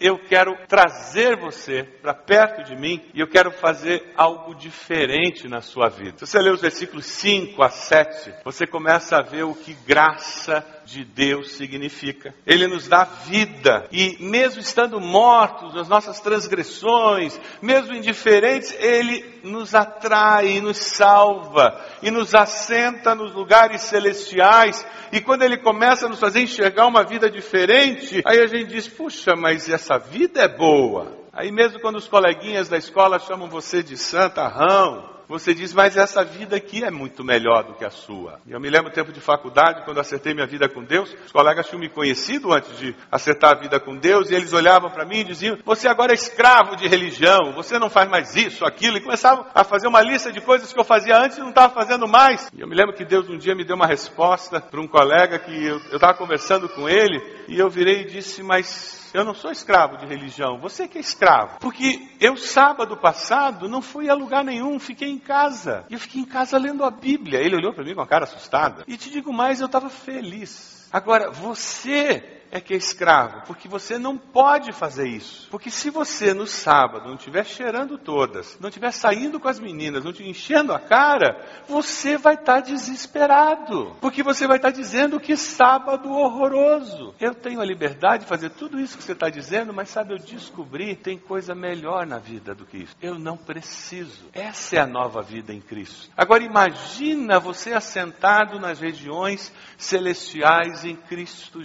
eu 0.00 0.18
quero 0.18 0.56
trazer 0.66 1.36
você 1.36 1.82
para 1.82 2.14
perto 2.14 2.64
de 2.64 2.76
mim 2.76 3.02
e 3.14 3.20
eu 3.20 3.28
quero 3.28 3.50
fazer 3.50 4.12
algo 4.16 4.54
diferente 4.54 5.48
na 5.48 5.60
sua 5.60 5.88
vida. 5.88 6.18
Se 6.18 6.26
você 6.26 6.38
ler 6.38 6.52
os 6.52 6.60
versículos 6.60 7.06
5 7.06 7.62
a 7.62 7.70
7, 7.70 8.34
você 8.44 8.66
começa 8.66 9.16
a 9.16 9.22
ver 9.22 9.44
o 9.44 9.54
que 9.54 9.74
graça 9.86 10.64
de 10.88 11.04
Deus 11.04 11.52
significa. 11.52 12.34
Ele 12.46 12.66
nos 12.66 12.88
dá 12.88 13.04
vida 13.04 13.86
e, 13.92 14.16
mesmo 14.20 14.60
estando 14.60 14.98
mortos 14.98 15.74
nas 15.74 15.88
nossas 15.88 16.18
transgressões, 16.20 17.38
mesmo 17.60 17.94
indiferentes, 17.94 18.74
Ele 18.78 19.40
nos 19.44 19.74
atrai 19.74 20.56
e 20.56 20.60
nos 20.60 20.78
salva 20.78 21.78
e 22.02 22.10
nos 22.10 22.34
assenta 22.34 23.14
nos 23.14 23.34
lugares 23.34 23.82
celestiais. 23.82 24.84
E 25.12 25.20
quando 25.20 25.42
Ele 25.42 25.58
começa 25.58 26.06
a 26.06 26.08
nos 26.08 26.20
fazer 26.20 26.40
enxergar 26.40 26.86
uma 26.86 27.04
vida 27.04 27.30
diferente, 27.30 28.22
aí 28.26 28.40
a 28.40 28.46
gente 28.46 28.72
diz: 28.72 28.88
puxa, 28.88 29.34
mas 29.36 29.68
essa 29.68 29.87
vida 29.96 30.42
é 30.42 30.48
boa. 30.48 31.16
Aí 31.32 31.50
mesmo 31.50 31.80
quando 31.80 31.96
os 31.96 32.08
coleguinhas 32.08 32.68
da 32.68 32.76
escola 32.76 33.18
chamam 33.18 33.48
você 33.48 33.82
de 33.82 33.96
santarrão, 33.96 35.17
você 35.28 35.52
diz, 35.52 35.74
mas 35.74 35.96
essa 35.96 36.24
vida 36.24 36.56
aqui 36.56 36.82
é 36.82 36.90
muito 36.90 37.22
melhor 37.22 37.64
do 37.64 37.74
que 37.74 37.84
a 37.84 37.90
sua. 37.90 38.40
E 38.46 38.52
eu 38.52 38.60
me 38.60 38.70
lembro 38.70 38.90
do 38.90 38.94
tempo 38.94 39.12
de 39.12 39.20
faculdade, 39.20 39.84
quando 39.84 40.00
acertei 40.00 40.32
minha 40.32 40.46
vida 40.46 40.68
com 40.68 40.82
Deus, 40.82 41.14
os 41.26 41.32
colegas 41.32 41.66
tinham 41.66 41.80
me 41.80 41.88
conhecido 41.88 42.52
antes 42.52 42.76
de 42.78 42.94
acertar 43.10 43.52
a 43.52 43.60
vida 43.60 43.78
com 43.78 43.96
Deus, 43.96 44.30
e 44.30 44.34
eles 44.34 44.52
olhavam 44.52 44.90
para 44.90 45.04
mim 45.04 45.18
e 45.18 45.24
diziam, 45.24 45.58
você 45.64 45.86
agora 45.86 46.12
é 46.12 46.14
escravo 46.14 46.76
de 46.76 46.88
religião, 46.88 47.52
você 47.54 47.78
não 47.78 47.90
faz 47.90 48.08
mais 48.08 48.34
isso, 48.34 48.64
aquilo, 48.64 48.96
e 48.96 49.00
começavam 49.00 49.44
a 49.54 49.62
fazer 49.64 49.86
uma 49.86 50.00
lista 50.00 50.32
de 50.32 50.40
coisas 50.40 50.72
que 50.72 50.80
eu 50.80 50.84
fazia 50.84 51.18
antes 51.18 51.36
e 51.36 51.40
não 51.40 51.50
estava 51.50 51.74
fazendo 51.74 52.08
mais. 52.08 52.50
E 52.56 52.60
eu 52.60 52.66
me 52.66 52.74
lembro 52.74 52.94
que 52.94 53.04
Deus 53.04 53.28
um 53.28 53.36
dia 53.36 53.54
me 53.54 53.64
deu 53.64 53.76
uma 53.76 53.86
resposta 53.86 54.60
para 54.60 54.80
um 54.80 54.88
colega 54.88 55.38
que 55.38 55.66
eu 55.66 55.78
estava 55.94 56.14
conversando 56.14 56.68
com 56.68 56.88
ele, 56.88 57.20
e 57.48 57.58
eu 57.58 57.68
virei 57.68 58.02
e 58.02 58.06
disse, 58.06 58.42
mas 58.42 58.98
eu 59.14 59.24
não 59.24 59.34
sou 59.34 59.50
escravo 59.50 59.96
de 59.96 60.06
religião, 60.06 60.58
você 60.58 60.86
que 60.86 60.98
é 60.98 61.00
escravo. 61.00 61.58
Porque 61.60 62.08
eu, 62.20 62.36
sábado 62.36 62.96
passado, 62.96 63.68
não 63.68 63.80
fui 63.80 64.08
a 64.08 64.14
lugar 64.14 64.44
nenhum, 64.44 64.78
fiquei 64.78 65.08
em 65.08 65.17
casa. 65.18 65.84
E 65.90 65.94
eu 65.94 65.98
fiquei 66.00 66.20
em 66.20 66.24
casa 66.24 66.58
lendo 66.58 66.84
a 66.84 66.90
Bíblia. 66.90 67.40
Ele 67.40 67.56
olhou 67.56 67.72
para 67.72 67.84
mim 67.84 67.94
com 67.94 68.00
a 68.00 68.06
cara 68.06 68.24
assustada. 68.24 68.84
E 68.86 68.96
te 68.96 69.10
digo 69.10 69.32
mais, 69.32 69.60
eu 69.60 69.66
estava 69.66 69.88
feliz. 69.88 70.88
Agora, 70.92 71.30
você 71.30 72.42
é 72.50 72.60
que 72.60 72.74
é 72.74 72.76
escravo, 72.76 73.42
porque 73.46 73.68
você 73.68 73.98
não 73.98 74.16
pode 74.16 74.72
fazer 74.72 75.08
isso. 75.08 75.48
Porque 75.50 75.70
se 75.70 75.90
você 75.90 76.32
no 76.34 76.46
sábado 76.46 77.08
não 77.08 77.16
estiver 77.16 77.44
cheirando 77.44 77.98
todas, 77.98 78.58
não 78.60 78.68
estiver 78.68 78.92
saindo 78.92 79.38
com 79.38 79.48
as 79.48 79.58
meninas, 79.58 80.04
não 80.04 80.12
te 80.12 80.22
enchendo 80.22 80.72
a 80.72 80.78
cara, 80.78 81.44
você 81.68 82.16
vai 82.16 82.34
estar 82.34 82.54
tá 82.54 82.60
desesperado. 82.60 83.96
Porque 84.00 84.22
você 84.22 84.46
vai 84.46 84.56
estar 84.56 84.72
tá 84.72 84.76
dizendo 84.76 85.20
que 85.20 85.36
sábado 85.36 86.10
horroroso. 86.10 87.14
Eu 87.20 87.34
tenho 87.34 87.60
a 87.60 87.64
liberdade 87.64 88.24
de 88.24 88.28
fazer 88.28 88.50
tudo 88.50 88.80
isso 88.80 88.96
que 88.96 89.04
você 89.04 89.12
está 89.12 89.28
dizendo, 89.28 89.72
mas 89.72 89.90
sabe, 89.90 90.14
eu 90.14 90.18
descobri 90.18 90.96
tem 90.96 91.18
coisa 91.18 91.54
melhor 91.54 92.06
na 92.06 92.18
vida 92.18 92.54
do 92.54 92.64
que 92.64 92.78
isso. 92.78 92.96
Eu 93.00 93.18
não 93.18 93.36
preciso. 93.36 94.28
Essa 94.32 94.76
é 94.76 94.80
a 94.80 94.86
nova 94.86 95.22
vida 95.22 95.52
em 95.52 95.60
Cristo. 95.60 96.10
Agora 96.16 96.42
imagina 96.42 97.38
você 97.38 97.72
assentado 97.72 98.58
nas 98.58 98.80
regiões 98.80 99.52
celestiais 99.76 100.84
em 100.84 100.96
Cristo 100.96 101.62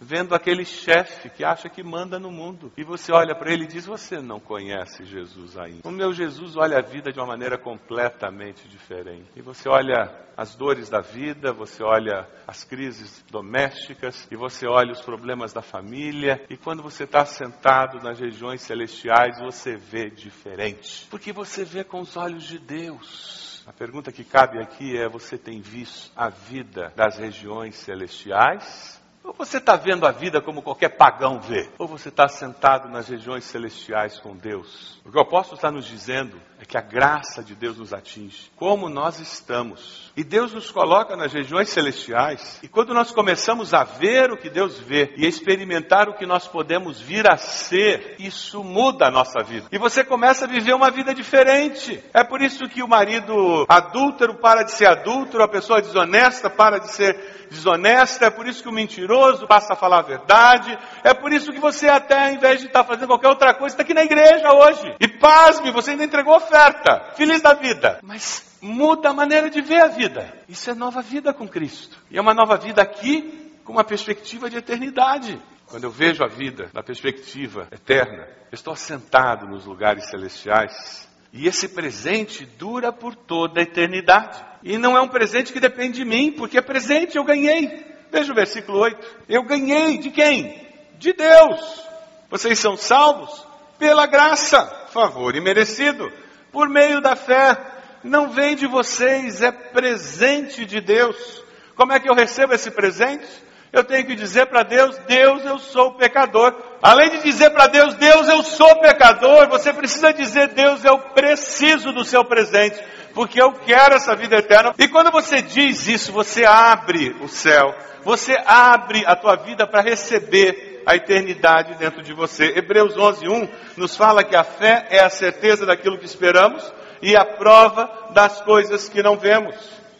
Vendo 0.00 0.34
aquele 0.34 0.64
chefe 0.64 1.28
que 1.28 1.44
acha 1.44 1.68
que 1.68 1.82
manda 1.82 2.18
no 2.18 2.30
mundo. 2.30 2.72
E 2.76 2.82
você 2.82 3.12
olha 3.12 3.34
para 3.34 3.52
ele 3.52 3.64
e 3.64 3.68
diz: 3.68 3.86
Você 3.86 4.20
não 4.20 4.40
conhece 4.40 5.04
Jesus 5.04 5.58
ainda. 5.58 5.86
O 5.86 5.90
meu 5.90 6.12
Jesus 6.12 6.56
olha 6.56 6.78
a 6.78 6.82
vida 6.82 7.12
de 7.12 7.18
uma 7.18 7.26
maneira 7.26 7.58
completamente 7.58 8.66
diferente. 8.68 9.30
E 9.36 9.42
você 9.42 9.68
olha 9.68 10.10
as 10.36 10.54
dores 10.54 10.88
da 10.88 11.00
vida, 11.00 11.52
você 11.52 11.82
olha 11.82 12.26
as 12.46 12.64
crises 12.64 13.22
domésticas, 13.30 14.26
e 14.30 14.36
você 14.36 14.66
olha 14.66 14.92
os 14.92 15.02
problemas 15.02 15.52
da 15.52 15.60
família. 15.60 16.44
E 16.48 16.56
quando 16.56 16.82
você 16.82 17.04
está 17.04 17.24
sentado 17.24 18.02
nas 18.02 18.18
regiões 18.18 18.62
celestiais, 18.62 19.38
você 19.38 19.76
vê 19.76 20.08
diferente. 20.08 21.06
Porque 21.10 21.32
você 21.32 21.64
vê 21.64 21.84
com 21.84 22.00
os 22.00 22.16
olhos 22.16 22.44
de 22.44 22.58
Deus. 22.58 23.62
A 23.66 23.72
pergunta 23.72 24.10
que 24.10 24.24
cabe 24.24 24.58
aqui 24.60 24.96
é: 24.96 25.08
você 25.08 25.36
tem 25.38 25.60
visto 25.60 26.10
a 26.16 26.28
vida 26.28 26.92
das 26.96 27.18
regiões 27.18 27.76
celestiais? 27.76 28.99
Ou 29.22 29.34
você 29.34 29.58
está 29.58 29.76
vendo 29.76 30.06
a 30.06 30.10
vida 30.10 30.40
como 30.40 30.62
qualquer 30.62 30.96
pagão 30.96 31.40
vê? 31.40 31.68
Ou 31.78 31.86
você 31.86 32.08
está 32.08 32.26
sentado 32.26 32.88
nas 32.88 33.08
regiões 33.08 33.44
celestiais 33.44 34.18
com 34.18 34.34
Deus? 34.34 34.98
O 35.04 35.10
que 35.10 35.16
o 35.16 35.20
apóstolo 35.20 35.56
está 35.56 35.70
nos 35.70 35.86
dizendo 35.86 36.40
é 36.58 36.64
que 36.64 36.76
a 36.76 36.80
graça 36.80 37.42
de 37.42 37.54
Deus 37.54 37.76
nos 37.76 37.92
atinge, 37.92 38.50
como 38.56 38.88
nós 38.88 39.18
estamos. 39.18 40.10
E 40.16 40.24
Deus 40.24 40.52
nos 40.52 40.70
coloca 40.70 41.16
nas 41.16 41.32
regiões 41.32 41.68
celestiais. 41.68 42.58
E 42.62 42.68
quando 42.68 42.94
nós 42.94 43.10
começamos 43.10 43.72
a 43.74 43.84
ver 43.84 44.30
o 44.30 44.36
que 44.36 44.50
Deus 44.50 44.78
vê 44.78 45.12
e 45.16 45.26
experimentar 45.26 46.08
o 46.08 46.14
que 46.14 46.26
nós 46.26 46.46
podemos 46.48 47.00
vir 47.00 47.30
a 47.30 47.36
ser, 47.36 48.16
isso 48.18 48.64
muda 48.64 49.06
a 49.06 49.10
nossa 49.10 49.42
vida. 49.42 49.68
E 49.70 49.78
você 49.78 50.02
começa 50.02 50.44
a 50.44 50.48
viver 50.48 50.74
uma 50.74 50.90
vida 50.90 51.14
diferente. 51.14 52.02
É 52.12 52.24
por 52.24 52.40
isso 52.42 52.68
que 52.68 52.82
o 52.82 52.88
marido 52.88 53.66
adúltero 53.68 54.34
para 54.34 54.62
de 54.62 54.72
ser 54.72 54.86
adúltero, 54.86 55.42
a 55.42 55.48
pessoa 55.48 55.80
desonesta 55.80 56.50
para 56.50 56.78
de 56.78 56.90
ser 56.90 57.48
desonesta, 57.50 58.26
é 58.26 58.30
por 58.30 58.46
isso 58.46 58.62
que 58.62 58.68
o 58.68 58.72
mentiroso 58.72 59.09
passa 59.46 59.72
a 59.72 59.76
falar 59.76 59.98
a 59.98 60.02
verdade, 60.02 60.78
é 61.02 61.12
por 61.14 61.32
isso 61.32 61.52
que 61.52 61.58
você 61.58 61.88
até, 61.88 62.28
ao 62.28 62.32
invés 62.34 62.60
de 62.60 62.66
estar 62.66 62.84
fazendo 62.84 63.08
qualquer 63.08 63.28
outra 63.28 63.54
coisa, 63.54 63.74
está 63.74 63.82
aqui 63.82 63.94
na 63.94 64.04
igreja 64.04 64.52
hoje. 64.52 64.94
E 65.00 65.08
pasme, 65.08 65.70
você 65.70 65.92
ainda 65.92 66.04
entregou 66.04 66.36
oferta, 66.36 67.12
feliz 67.16 67.40
da 67.40 67.54
vida. 67.54 67.98
Mas 68.02 68.58
muda 68.60 69.10
a 69.10 69.14
maneira 69.14 69.50
de 69.50 69.60
ver 69.60 69.82
a 69.82 69.88
vida. 69.88 70.32
Isso 70.48 70.70
é 70.70 70.74
nova 70.74 71.00
vida 71.00 71.32
com 71.32 71.48
Cristo. 71.48 71.96
E 72.10 72.18
é 72.18 72.20
uma 72.20 72.34
nova 72.34 72.56
vida 72.56 72.82
aqui 72.82 73.52
com 73.64 73.72
uma 73.72 73.84
perspectiva 73.84 74.50
de 74.50 74.56
eternidade. 74.56 75.40
Quando 75.66 75.84
eu 75.84 75.90
vejo 75.90 76.24
a 76.24 76.28
vida 76.28 76.68
da 76.72 76.82
perspectiva 76.82 77.68
eterna, 77.70 78.26
eu 78.50 78.54
estou 78.54 78.72
assentado 78.72 79.46
nos 79.46 79.66
lugares 79.66 80.10
celestiais 80.10 81.08
e 81.32 81.46
esse 81.46 81.68
presente 81.68 82.44
dura 82.44 82.92
por 82.92 83.14
toda 83.14 83.60
a 83.60 83.62
eternidade. 83.62 84.42
E 84.62 84.76
não 84.76 84.96
é 84.96 85.00
um 85.00 85.08
presente 85.08 85.52
que 85.52 85.60
depende 85.60 85.98
de 85.98 86.04
mim, 86.04 86.32
porque 86.32 86.58
é 86.58 86.62
presente, 86.62 87.16
eu 87.16 87.24
ganhei. 87.24 87.86
Veja 88.10 88.32
o 88.32 88.34
versículo 88.34 88.78
8. 88.78 89.24
Eu 89.28 89.42
ganhei 89.44 89.98
de 89.98 90.10
quem? 90.10 90.68
De 90.98 91.12
Deus. 91.12 91.84
Vocês 92.28 92.58
são 92.58 92.76
salvos 92.76 93.46
pela 93.78 94.06
graça, 94.06 94.66
favor 94.92 95.34
imerecido, 95.34 96.12
por 96.52 96.68
meio 96.68 97.00
da 97.00 97.16
fé. 97.16 97.56
Não 98.02 98.30
vem 98.30 98.56
de 98.56 98.66
vocês, 98.66 99.42
é 99.42 99.50
presente 99.50 100.64
de 100.64 100.80
Deus. 100.80 101.44
Como 101.76 101.92
é 101.92 102.00
que 102.00 102.08
eu 102.08 102.14
recebo 102.14 102.54
esse 102.54 102.70
presente? 102.70 103.26
Eu 103.72 103.84
tenho 103.84 104.04
que 104.04 104.14
dizer 104.14 104.46
para 104.46 104.62
Deus: 104.62 104.98
Deus, 105.06 105.44
eu 105.44 105.58
sou 105.58 105.94
pecador. 105.94 106.54
Além 106.82 107.10
de 107.10 107.22
dizer 107.22 107.50
para 107.50 107.68
Deus: 107.68 107.94
Deus, 107.94 108.28
eu 108.28 108.42
sou 108.42 108.80
pecador, 108.80 109.48
você 109.48 109.72
precisa 109.72 110.12
dizer: 110.12 110.48
Deus, 110.48 110.84
eu 110.84 110.98
preciso 110.98 111.92
do 111.92 112.04
seu 112.04 112.24
presente, 112.24 112.82
porque 113.14 113.40
eu 113.40 113.52
quero 113.52 113.94
essa 113.94 114.14
vida 114.14 114.36
eterna. 114.36 114.74
E 114.78 114.88
quando 114.88 115.10
você 115.10 115.42
diz 115.42 115.86
isso, 115.86 116.12
você 116.12 116.44
abre 116.44 117.16
o 117.20 117.28
céu, 117.28 117.74
você 118.04 118.36
abre 118.46 119.04
a 119.06 119.14
tua 119.16 119.36
vida 119.36 119.66
para 119.66 119.82
receber 119.82 120.82
a 120.86 120.96
eternidade 120.96 121.74
dentro 121.76 122.02
de 122.02 122.12
você. 122.12 122.56
Hebreus 122.56 122.96
11:1 122.96 123.48
nos 123.76 123.96
fala 123.96 124.24
que 124.24 124.36
a 124.36 124.44
fé 124.44 124.86
é 124.90 125.00
a 125.00 125.10
certeza 125.10 125.66
daquilo 125.66 125.98
que 125.98 126.06
esperamos 126.06 126.72
e 127.02 127.16
a 127.16 127.24
prova 127.24 127.90
das 128.12 128.40
coisas 128.42 128.88
que 128.88 129.02
não 129.02 129.16
vemos. 129.16 129.54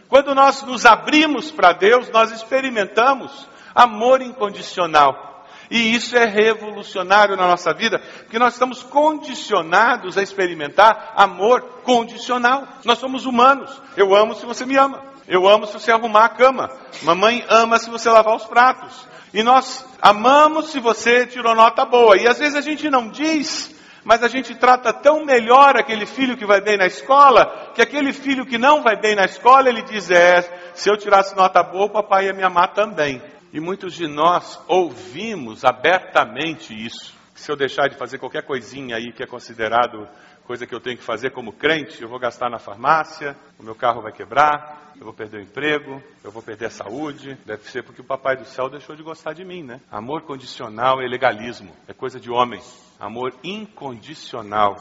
Quando 0.08 0.34
nós 0.34 0.62
nos 0.62 0.84
abrimos 0.84 1.50
para 1.50 1.72
Deus, 1.72 2.10
nós 2.10 2.32
experimentamos 2.32 3.48
amor 3.74 4.20
incondicional. 4.20 5.29
E 5.70 5.94
isso 5.94 6.16
é 6.16 6.24
revolucionário 6.24 7.36
na 7.36 7.46
nossa 7.46 7.72
vida, 7.72 8.00
porque 8.18 8.40
nós 8.40 8.54
estamos 8.54 8.82
condicionados 8.82 10.18
a 10.18 10.22
experimentar 10.22 11.12
amor 11.14 11.62
condicional. 11.84 12.66
Nós 12.84 12.98
somos 12.98 13.24
humanos. 13.24 13.70
Eu 13.96 14.14
amo 14.14 14.34
se 14.34 14.44
você 14.44 14.66
me 14.66 14.76
ama. 14.76 15.00
Eu 15.28 15.48
amo 15.48 15.66
se 15.66 15.74
você 15.74 15.92
arrumar 15.92 16.24
a 16.24 16.28
cama. 16.30 16.68
Mamãe 17.02 17.44
ama 17.48 17.78
se 17.78 17.88
você 17.88 18.10
lavar 18.10 18.34
os 18.34 18.46
pratos. 18.46 19.06
E 19.32 19.44
nós 19.44 19.86
amamos 20.02 20.72
se 20.72 20.80
você 20.80 21.24
tirou 21.24 21.54
nota 21.54 21.84
boa. 21.84 22.16
E 22.16 22.26
às 22.26 22.40
vezes 22.40 22.56
a 22.56 22.60
gente 22.60 22.90
não 22.90 23.08
diz, 23.08 23.72
mas 24.02 24.24
a 24.24 24.28
gente 24.28 24.56
trata 24.56 24.92
tão 24.92 25.24
melhor 25.24 25.76
aquele 25.76 26.04
filho 26.04 26.36
que 26.36 26.44
vai 26.44 26.60
bem 26.60 26.76
na 26.76 26.86
escola, 26.86 27.70
que 27.74 27.80
aquele 27.80 28.12
filho 28.12 28.44
que 28.44 28.58
não 28.58 28.82
vai 28.82 28.96
bem 28.96 29.14
na 29.14 29.24
escola, 29.24 29.68
ele 29.68 29.82
diz: 29.82 30.10
É, 30.10 30.72
se 30.74 30.90
eu 30.90 30.96
tirasse 30.96 31.36
nota 31.36 31.62
boa, 31.62 31.86
o 31.86 31.90
papai 31.90 32.26
ia 32.26 32.32
me 32.32 32.42
amar 32.42 32.72
também. 32.72 33.22
E 33.52 33.58
muitos 33.58 33.94
de 33.94 34.06
nós 34.06 34.60
ouvimos 34.68 35.64
abertamente 35.64 36.72
isso. 36.72 37.14
Se 37.34 37.50
eu 37.50 37.56
deixar 37.56 37.88
de 37.88 37.96
fazer 37.96 38.18
qualquer 38.18 38.44
coisinha 38.44 38.96
aí 38.96 39.12
que 39.12 39.22
é 39.22 39.26
considerado 39.26 40.06
coisa 40.44 40.66
que 40.66 40.74
eu 40.74 40.80
tenho 40.80 40.96
que 40.96 41.02
fazer 41.02 41.30
como 41.30 41.52
crente, 41.52 42.02
eu 42.02 42.08
vou 42.08 42.18
gastar 42.18 42.50
na 42.50 42.58
farmácia, 42.58 43.36
o 43.58 43.62
meu 43.62 43.74
carro 43.74 44.02
vai 44.02 44.12
quebrar, 44.12 44.92
eu 44.96 45.04
vou 45.04 45.14
perder 45.14 45.38
o 45.38 45.42
emprego, 45.42 46.02
eu 46.22 46.30
vou 46.30 46.42
perder 46.42 46.66
a 46.66 46.70
saúde. 46.70 47.36
Deve 47.46 47.62
ser 47.70 47.82
porque 47.82 48.00
o 48.00 48.04
papai 48.04 48.36
do 48.36 48.44
céu 48.44 48.68
deixou 48.68 48.94
de 48.94 49.02
gostar 49.02 49.32
de 49.32 49.44
mim, 49.44 49.62
né? 49.62 49.80
Amor 49.90 50.22
condicional 50.22 51.00
é 51.00 51.06
legalismo, 51.06 51.74
é 51.88 51.92
coisa 51.92 52.20
de 52.20 52.30
homem. 52.30 52.60
Amor 52.98 53.32
incondicional 53.42 54.76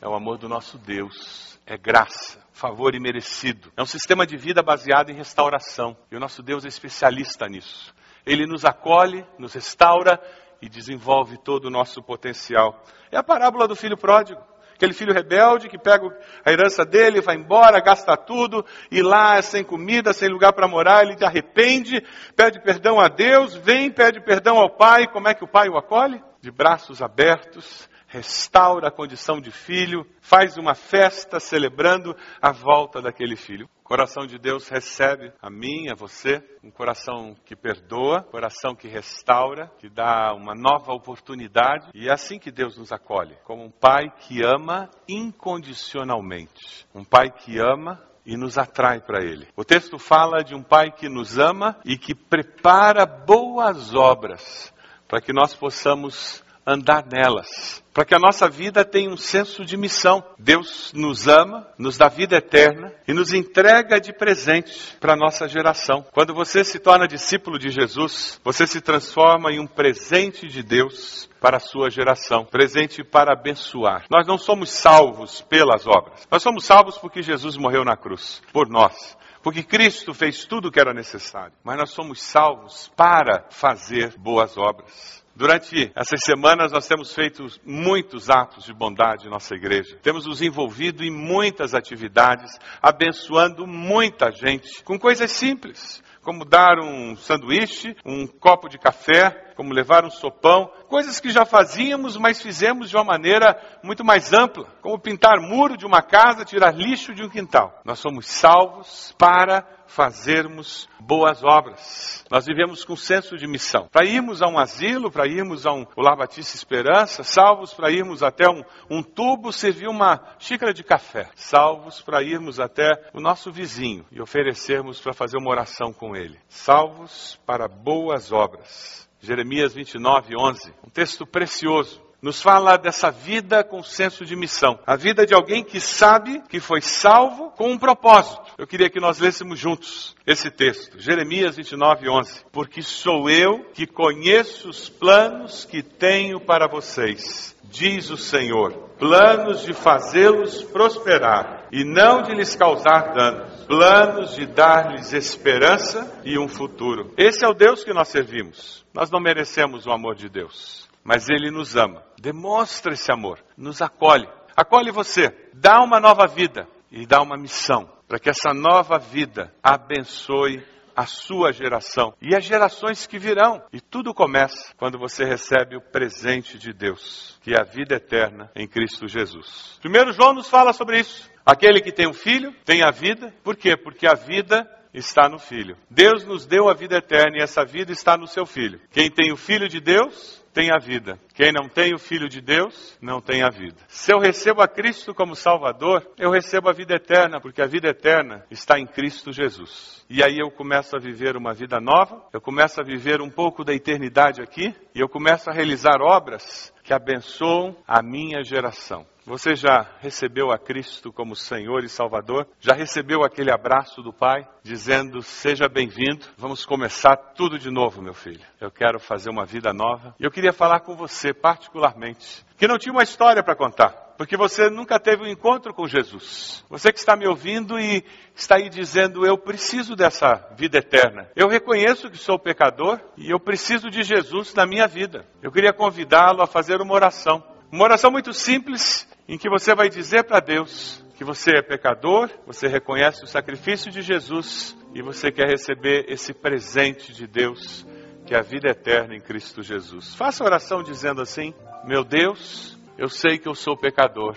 é 0.00 0.08
o 0.08 0.14
amor 0.14 0.38
do 0.38 0.48
nosso 0.48 0.78
Deus, 0.78 1.58
é 1.66 1.76
graça 1.76 2.46
favor 2.56 2.94
imerecido. 2.94 3.70
É 3.76 3.82
um 3.82 3.86
sistema 3.86 4.26
de 4.26 4.36
vida 4.36 4.62
baseado 4.62 5.10
em 5.10 5.14
restauração. 5.14 5.94
E 6.10 6.16
o 6.16 6.20
nosso 6.20 6.42
Deus 6.42 6.64
é 6.64 6.68
especialista 6.68 7.46
nisso. 7.46 7.94
Ele 8.26 8.44
nos 8.44 8.64
acolhe, 8.64 9.24
nos 9.38 9.54
restaura 9.54 10.20
e 10.60 10.68
desenvolve 10.68 11.38
todo 11.38 11.66
o 11.66 11.70
nosso 11.70 12.02
potencial. 12.02 12.82
É 13.10 13.16
a 13.16 13.22
parábola 13.22 13.68
do 13.68 13.76
filho 13.76 13.96
pródigo. 13.96 14.40
Aquele 14.74 14.92
filho 14.92 15.14
rebelde 15.14 15.70
que 15.70 15.78
pega 15.78 16.06
a 16.44 16.52
herança 16.52 16.84
dele, 16.84 17.22
vai 17.22 17.34
embora, 17.34 17.80
gasta 17.80 18.14
tudo, 18.14 18.62
e 18.90 19.00
lá, 19.00 19.40
sem 19.40 19.64
comida, 19.64 20.12
sem 20.12 20.28
lugar 20.28 20.52
para 20.52 20.68
morar, 20.68 21.02
ele 21.02 21.16
arrepende, 21.24 22.02
pede 22.36 22.60
perdão 22.60 23.00
a 23.00 23.08
Deus, 23.08 23.54
vem, 23.54 23.90
pede 23.90 24.20
perdão 24.20 24.58
ao 24.58 24.68
pai. 24.68 25.06
Como 25.10 25.28
é 25.28 25.34
que 25.34 25.44
o 25.44 25.48
pai 25.48 25.70
o 25.70 25.78
acolhe? 25.78 26.22
De 26.42 26.50
braços 26.50 27.00
abertos, 27.00 27.88
restaura 28.06 28.88
a 28.88 28.90
condição 28.90 29.40
de 29.40 29.50
filho, 29.50 30.06
faz 30.20 30.56
uma 30.56 30.74
festa 30.74 31.40
celebrando 31.40 32.16
a 32.40 32.52
volta 32.52 33.00
daquele 33.00 33.36
filho. 33.36 33.68
O 33.80 33.88
coração 33.88 34.26
de 34.26 34.38
Deus 34.38 34.68
recebe 34.68 35.32
a 35.40 35.48
mim, 35.48 35.88
a 35.90 35.94
você, 35.94 36.42
um 36.62 36.70
coração 36.70 37.36
que 37.44 37.54
perdoa, 37.54 38.24
um 38.26 38.30
coração 38.30 38.74
que 38.74 38.88
restaura, 38.88 39.70
que 39.78 39.88
dá 39.88 40.34
uma 40.34 40.54
nova 40.54 40.92
oportunidade. 40.92 41.88
E 41.94 42.08
é 42.08 42.12
assim 42.12 42.38
que 42.38 42.50
Deus 42.50 42.76
nos 42.76 42.92
acolhe, 42.92 43.36
como 43.44 43.64
um 43.64 43.70
pai 43.70 44.10
que 44.20 44.42
ama 44.42 44.90
incondicionalmente. 45.08 46.86
Um 46.94 47.04
pai 47.04 47.30
que 47.30 47.58
ama 47.58 48.02
e 48.26 48.36
nos 48.36 48.58
atrai 48.58 49.00
para 49.00 49.24
Ele. 49.24 49.46
O 49.56 49.64
texto 49.64 49.98
fala 49.98 50.42
de 50.42 50.54
um 50.54 50.62
Pai 50.62 50.90
que 50.90 51.08
nos 51.08 51.38
ama 51.38 51.78
e 51.84 51.96
que 51.96 52.12
prepara 52.12 53.06
boas 53.06 53.94
obras 53.94 54.74
para 55.06 55.20
que 55.20 55.32
nós 55.32 55.54
possamos 55.54 56.42
andar 56.66 57.06
nelas, 57.06 57.82
para 57.94 58.04
que 58.04 58.14
a 58.14 58.18
nossa 58.18 58.48
vida 58.48 58.84
tenha 58.84 59.08
um 59.08 59.16
senso 59.16 59.64
de 59.64 59.76
missão. 59.76 60.24
Deus 60.38 60.92
nos 60.92 61.28
ama, 61.28 61.66
nos 61.78 61.96
dá 61.96 62.08
vida 62.08 62.36
eterna 62.36 62.92
e 63.06 63.14
nos 63.14 63.32
entrega 63.32 64.00
de 64.00 64.12
presente 64.12 64.96
para 64.98 65.12
a 65.12 65.16
nossa 65.16 65.46
geração. 65.46 66.04
Quando 66.12 66.34
você 66.34 66.64
se 66.64 66.80
torna 66.80 67.06
discípulo 67.06 67.58
de 67.58 67.70
Jesus, 67.70 68.40
você 68.42 68.66
se 68.66 68.80
transforma 68.80 69.52
em 69.52 69.60
um 69.60 69.66
presente 69.66 70.48
de 70.48 70.62
Deus 70.62 71.30
para 71.40 71.58
a 71.58 71.60
sua 71.60 71.88
geração, 71.88 72.44
presente 72.44 73.04
para 73.04 73.32
abençoar. 73.32 74.04
Nós 74.10 74.26
não 74.26 74.36
somos 74.36 74.70
salvos 74.70 75.40
pelas 75.42 75.86
obras, 75.86 76.26
nós 76.30 76.42
somos 76.42 76.64
salvos 76.64 76.98
porque 76.98 77.22
Jesus 77.22 77.56
morreu 77.56 77.84
na 77.84 77.96
cruz 77.96 78.42
por 78.52 78.68
nós 78.68 79.16
porque 79.46 79.62
Cristo 79.62 80.12
fez 80.12 80.44
tudo 80.44 80.66
o 80.66 80.72
que 80.72 80.80
era 80.80 80.92
necessário. 80.92 81.52
Mas 81.62 81.76
nós 81.78 81.90
somos 81.90 82.20
salvos 82.20 82.90
para 82.96 83.46
fazer 83.48 84.18
boas 84.18 84.58
obras. 84.58 85.24
Durante 85.36 85.92
essas 85.94 86.20
semanas 86.24 86.72
nós 86.72 86.88
temos 86.88 87.12
feito 87.12 87.44
muitos 87.62 88.30
atos 88.30 88.64
de 88.64 88.72
bondade 88.72 89.26
em 89.26 89.30
nossa 89.30 89.54
igreja. 89.54 89.98
Temos 90.02 90.24
nos 90.24 90.40
envolvido 90.40 91.04
em 91.04 91.10
muitas 91.10 91.74
atividades, 91.74 92.58
abençoando 92.80 93.66
muita 93.66 94.32
gente 94.32 94.82
com 94.82 94.98
coisas 94.98 95.30
simples, 95.30 96.02
como 96.22 96.42
dar 96.42 96.78
um 96.80 97.14
sanduíche, 97.16 97.94
um 98.02 98.26
copo 98.26 98.66
de 98.66 98.78
café, 98.78 99.45
como 99.56 99.72
levar 99.72 100.04
um 100.04 100.10
sopão, 100.10 100.70
coisas 100.88 101.18
que 101.18 101.30
já 101.30 101.44
fazíamos, 101.44 102.16
mas 102.16 102.40
fizemos 102.40 102.90
de 102.90 102.96
uma 102.96 103.04
maneira 103.04 103.58
muito 103.82 104.04
mais 104.04 104.32
ampla, 104.32 104.66
como 104.82 104.98
pintar 104.98 105.40
muro 105.40 105.76
de 105.76 105.86
uma 105.86 106.02
casa, 106.02 106.44
tirar 106.44 106.74
lixo 106.74 107.14
de 107.14 107.24
um 107.24 107.28
quintal. 107.28 107.80
Nós 107.84 107.98
somos 107.98 108.26
salvos 108.26 109.14
para 109.18 109.66
fazermos 109.86 110.88
boas 111.00 111.42
obras. 111.44 112.24
Nós 112.30 112.44
vivemos 112.44 112.84
com 112.84 112.96
senso 112.96 113.36
de 113.36 113.46
missão. 113.46 113.88
Para 113.90 114.06
irmos 114.06 114.42
a 114.42 114.48
um 114.48 114.58
asilo, 114.58 115.10
para 115.10 115.26
irmos 115.26 115.64
a 115.66 115.72
um 115.72 115.86
o 115.96 116.02
Lar 116.02 116.16
Batista 116.16 116.56
Esperança, 116.56 117.22
salvos 117.22 117.72
para 117.72 117.90
irmos 117.90 118.22
até 118.22 118.48
um, 118.48 118.62
um 118.90 119.02
tubo 119.02 119.52
servir 119.52 119.88
uma 119.88 120.20
xícara 120.38 120.74
de 120.74 120.82
café, 120.82 121.30
salvos 121.34 122.02
para 122.02 122.22
irmos 122.22 122.58
até 122.60 122.90
o 123.14 123.20
nosso 123.20 123.52
vizinho 123.52 124.04
e 124.10 124.20
oferecermos 124.20 125.00
para 125.00 125.12
fazer 125.12 125.38
uma 125.38 125.50
oração 125.50 125.92
com 125.92 126.16
ele. 126.16 126.38
Salvos 126.48 127.40
para 127.46 127.68
boas 127.68 128.32
obras. 128.32 129.05
Jeremias 129.20 129.74
29, 129.74 130.34
11. 130.38 130.72
Um 130.84 130.90
texto 130.90 131.26
precioso. 131.26 132.04
Nos 132.20 132.42
fala 132.42 132.76
dessa 132.76 133.10
vida 133.10 133.62
com 133.62 133.82
senso 133.82 134.24
de 134.24 134.34
missão. 134.34 134.78
A 134.86 134.96
vida 134.96 135.26
de 135.26 135.34
alguém 135.34 135.62
que 135.62 135.78
sabe 135.78 136.42
que 136.48 136.58
foi 136.58 136.80
salvo 136.80 137.50
com 137.50 137.70
um 137.70 137.78
propósito. 137.78 138.42
Eu 138.56 138.66
queria 138.66 138.88
que 138.88 138.98
nós 138.98 139.18
lêssemos 139.18 139.58
juntos 139.58 140.16
esse 140.26 140.50
texto. 140.50 140.98
Jeremias 140.98 141.56
29, 141.56 142.08
11. 142.08 142.44
Porque 142.50 142.82
sou 142.82 143.28
eu 143.28 143.64
que 143.74 143.86
conheço 143.86 144.70
os 144.70 144.88
planos 144.88 145.64
que 145.66 145.82
tenho 145.82 146.40
para 146.40 146.66
vocês, 146.66 147.54
diz 147.64 148.10
o 148.10 148.16
Senhor. 148.16 148.72
Planos 148.98 149.62
de 149.62 149.74
fazê-los 149.74 150.64
prosperar 150.64 151.55
e 151.72 151.84
não 151.84 152.22
de 152.22 152.34
lhes 152.34 152.54
causar 152.54 153.12
danos. 153.12 153.64
Planos 153.66 154.34
de 154.34 154.46
dar-lhes 154.46 155.12
esperança 155.12 156.20
e 156.24 156.38
um 156.38 156.48
futuro. 156.48 157.12
Esse 157.16 157.44
é 157.44 157.48
o 157.48 157.54
Deus 157.54 157.82
que 157.82 157.92
nós 157.92 158.08
servimos. 158.08 158.84
Nós 158.94 159.10
não 159.10 159.20
merecemos 159.20 159.86
o 159.86 159.92
amor 159.92 160.14
de 160.14 160.28
Deus, 160.28 160.88
mas 161.02 161.28
Ele 161.28 161.50
nos 161.50 161.76
ama. 161.76 162.02
Demonstra 162.18 162.92
esse 162.92 163.12
amor, 163.12 163.40
nos 163.56 163.82
acolhe. 163.82 164.28
Acolhe 164.56 164.90
você, 164.90 165.34
dá 165.52 165.82
uma 165.82 166.00
nova 166.00 166.26
vida 166.26 166.66
e 166.90 167.06
dá 167.06 167.20
uma 167.20 167.36
missão 167.36 167.90
para 168.08 168.18
que 168.18 168.30
essa 168.30 168.54
nova 168.54 168.98
vida 168.98 169.52
abençoe 169.62 170.64
a 170.96 171.04
sua 171.04 171.52
geração 171.52 172.14
e 172.22 172.34
as 172.34 172.42
gerações 172.42 173.06
que 173.06 173.18
virão. 173.18 173.62
E 173.70 173.80
tudo 173.80 174.14
começa 174.14 174.72
quando 174.78 174.98
você 174.98 175.24
recebe 175.24 175.76
o 175.76 175.80
presente 175.80 176.56
de 176.58 176.72
Deus, 176.72 177.38
que 177.42 177.52
é 177.52 177.60
a 177.60 177.64
vida 177.64 177.96
eterna 177.96 178.50
em 178.56 178.66
Cristo 178.66 179.06
Jesus. 179.06 179.78
Primeiro 179.82 180.12
João 180.12 180.32
nos 180.32 180.48
fala 180.48 180.72
sobre 180.72 181.00
isso. 181.00 181.30
Aquele 181.46 181.80
que 181.80 181.92
tem 181.92 182.08
um 182.08 182.12
filho 182.12 182.52
tem 182.64 182.82
a 182.82 182.90
vida. 182.90 183.32
Por 183.44 183.56
quê? 183.56 183.76
Porque 183.76 184.04
a 184.04 184.14
vida 184.14 184.68
está 184.92 185.28
no 185.28 185.38
Filho. 185.38 185.76
Deus 185.90 186.24
nos 186.24 186.46
deu 186.46 186.68
a 186.68 186.74
vida 186.74 186.96
eterna 186.96 187.36
e 187.38 187.42
essa 187.42 187.64
vida 187.64 187.92
está 187.92 188.16
no 188.16 188.26
seu 188.26 188.44
Filho. 188.44 188.80
Quem 188.90 189.10
tem 189.10 189.30
o 189.30 189.36
Filho 189.36 189.68
de 189.68 189.78
Deus 189.78 190.44
tem 190.52 190.70
a 190.72 190.78
vida. 190.78 191.20
Quem 191.34 191.52
não 191.52 191.68
tem 191.68 191.94
o 191.94 191.98
Filho 191.98 192.28
de 192.28 192.40
Deus 192.40 192.96
não 193.00 193.20
tem 193.20 193.42
a 193.42 193.50
vida. 193.50 193.76
Se 193.88 194.10
eu 194.10 194.18
recebo 194.18 194.62
a 194.62 194.66
Cristo 194.66 195.14
como 195.14 195.36
Salvador, 195.36 196.10
eu 196.18 196.30
recebo 196.30 196.70
a 196.70 196.72
vida 196.72 196.94
eterna, 196.94 197.38
porque 197.40 197.60
a 197.60 197.66
vida 197.66 197.88
eterna 197.88 198.46
está 198.50 198.78
em 198.80 198.86
Cristo 198.86 199.30
Jesus. 199.30 200.02
E 200.08 200.24
aí 200.24 200.38
eu 200.38 200.50
começo 200.50 200.96
a 200.96 200.98
viver 200.98 201.36
uma 201.36 201.52
vida 201.52 201.78
nova, 201.78 202.24
eu 202.32 202.40
começo 202.40 202.80
a 202.80 202.84
viver 202.84 203.20
um 203.20 203.28
pouco 203.28 203.64
da 203.64 203.74
eternidade 203.74 204.40
aqui, 204.40 204.74
e 204.94 205.00
eu 205.00 205.08
começo 205.08 205.50
a 205.50 205.52
realizar 205.52 206.00
obras 206.00 206.72
que 206.82 206.94
abençoam 206.94 207.76
a 207.86 208.02
minha 208.02 208.42
geração. 208.42 209.04
Você 209.26 209.56
já 209.56 209.84
recebeu 209.98 210.52
a 210.52 210.58
Cristo 210.58 211.12
como 211.12 211.34
Senhor 211.34 211.82
e 211.82 211.88
Salvador? 211.88 212.46
Já 212.60 212.74
recebeu 212.74 213.24
aquele 213.24 213.50
abraço 213.50 214.00
do 214.00 214.12
Pai, 214.12 214.46
dizendo: 214.62 215.20
Seja 215.20 215.68
bem-vindo, 215.68 216.24
vamos 216.38 216.64
começar 216.64 217.16
tudo 217.16 217.58
de 217.58 217.68
novo, 217.68 218.00
meu 218.00 218.14
filho. 218.14 218.46
Eu 218.60 218.70
quero 218.70 219.00
fazer 219.00 219.28
uma 219.28 219.44
vida 219.44 219.72
nova. 219.72 220.14
E 220.20 220.24
eu 220.24 220.30
queria 220.30 220.52
falar 220.52 220.78
com 220.78 220.94
você, 220.94 221.34
particularmente, 221.34 222.46
que 222.56 222.68
não 222.68 222.78
tinha 222.78 222.92
uma 222.92 223.02
história 223.02 223.42
para 223.42 223.56
contar, 223.56 223.88
porque 224.16 224.36
você 224.36 224.70
nunca 224.70 224.96
teve 225.00 225.24
um 225.24 225.28
encontro 225.28 225.74
com 225.74 225.88
Jesus. 225.88 226.64
Você 226.70 226.92
que 226.92 227.00
está 227.00 227.16
me 227.16 227.26
ouvindo 227.26 227.80
e 227.80 228.04
está 228.32 228.58
aí 228.58 228.68
dizendo: 228.68 229.26
Eu 229.26 229.36
preciso 229.36 229.96
dessa 229.96 230.54
vida 230.56 230.78
eterna. 230.78 231.28
Eu 231.34 231.48
reconheço 231.48 232.08
que 232.08 232.16
sou 232.16 232.38
pecador 232.38 233.00
e 233.16 233.28
eu 233.28 233.40
preciso 233.40 233.90
de 233.90 234.04
Jesus 234.04 234.54
na 234.54 234.64
minha 234.64 234.86
vida. 234.86 235.26
Eu 235.42 235.50
queria 235.50 235.72
convidá-lo 235.72 236.42
a 236.42 236.46
fazer 236.46 236.80
uma 236.80 236.94
oração. 236.94 237.42
Uma 237.72 237.82
oração 237.82 238.12
muito 238.12 238.32
simples 238.32 239.04
em 239.28 239.36
que 239.36 239.48
você 239.48 239.74
vai 239.74 239.88
dizer 239.88 240.24
para 240.24 240.40
Deus 240.40 241.04
que 241.16 241.24
você 241.24 241.56
é 241.56 241.62
pecador, 241.62 242.30
você 242.46 242.68
reconhece 242.68 243.24
o 243.24 243.26
sacrifício 243.26 243.90
de 243.90 244.02
Jesus 244.02 244.76
e 244.94 245.02
você 245.02 245.32
quer 245.32 245.48
receber 245.48 246.06
esse 246.08 246.32
presente 246.32 247.12
de 247.12 247.26
Deus, 247.26 247.86
que 248.24 248.34
é 248.34 248.38
a 248.38 248.42
vida 248.42 248.70
eterna 248.70 249.14
em 249.14 249.20
Cristo 249.20 249.62
Jesus. 249.62 250.14
Faça 250.14 250.44
oração 250.44 250.82
dizendo 250.82 251.20
assim: 251.22 251.54
Meu 251.84 252.04
Deus, 252.04 252.78
eu 252.96 253.08
sei 253.08 253.38
que 253.38 253.48
eu 253.48 253.54
sou 253.54 253.76
pecador. 253.76 254.36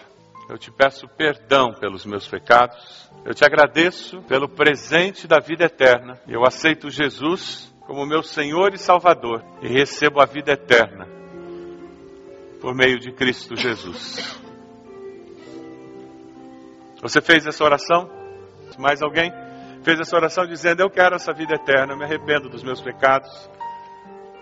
Eu 0.49 0.57
te 0.57 0.71
peço 0.71 1.07
perdão 1.07 1.73
pelos 1.73 2.05
meus 2.05 2.27
pecados. 2.27 3.11
Eu 3.23 3.35
te 3.35 3.45
agradeço 3.45 4.21
pelo 4.23 4.49
presente 4.49 5.27
da 5.27 5.39
vida 5.39 5.65
eterna. 5.65 6.19
Eu 6.27 6.43
aceito 6.43 6.89
Jesus 6.89 7.71
como 7.81 8.05
meu 8.05 8.23
Senhor 8.23 8.73
e 8.73 8.77
Salvador 8.77 9.43
e 9.61 9.67
recebo 9.67 10.19
a 10.21 10.25
vida 10.25 10.53
eterna 10.53 11.07
por 12.59 12.73
meio 12.73 12.99
de 12.99 13.11
Cristo 13.11 13.55
Jesus. 13.55 14.48
Você 17.01 17.21
fez 17.21 17.45
essa 17.47 17.63
oração? 17.63 18.09
Mais 18.77 19.01
alguém? 19.01 19.31
Fez 19.83 19.99
essa 19.99 20.15
oração 20.15 20.45
dizendo: 20.45 20.81
Eu 20.81 20.89
quero 20.89 21.15
essa 21.15 21.33
vida 21.33 21.55
eterna, 21.55 21.93
eu 21.93 21.97
me 21.97 22.03
arrependo 22.03 22.49
dos 22.49 22.63
meus 22.63 22.81
pecados. 22.81 23.29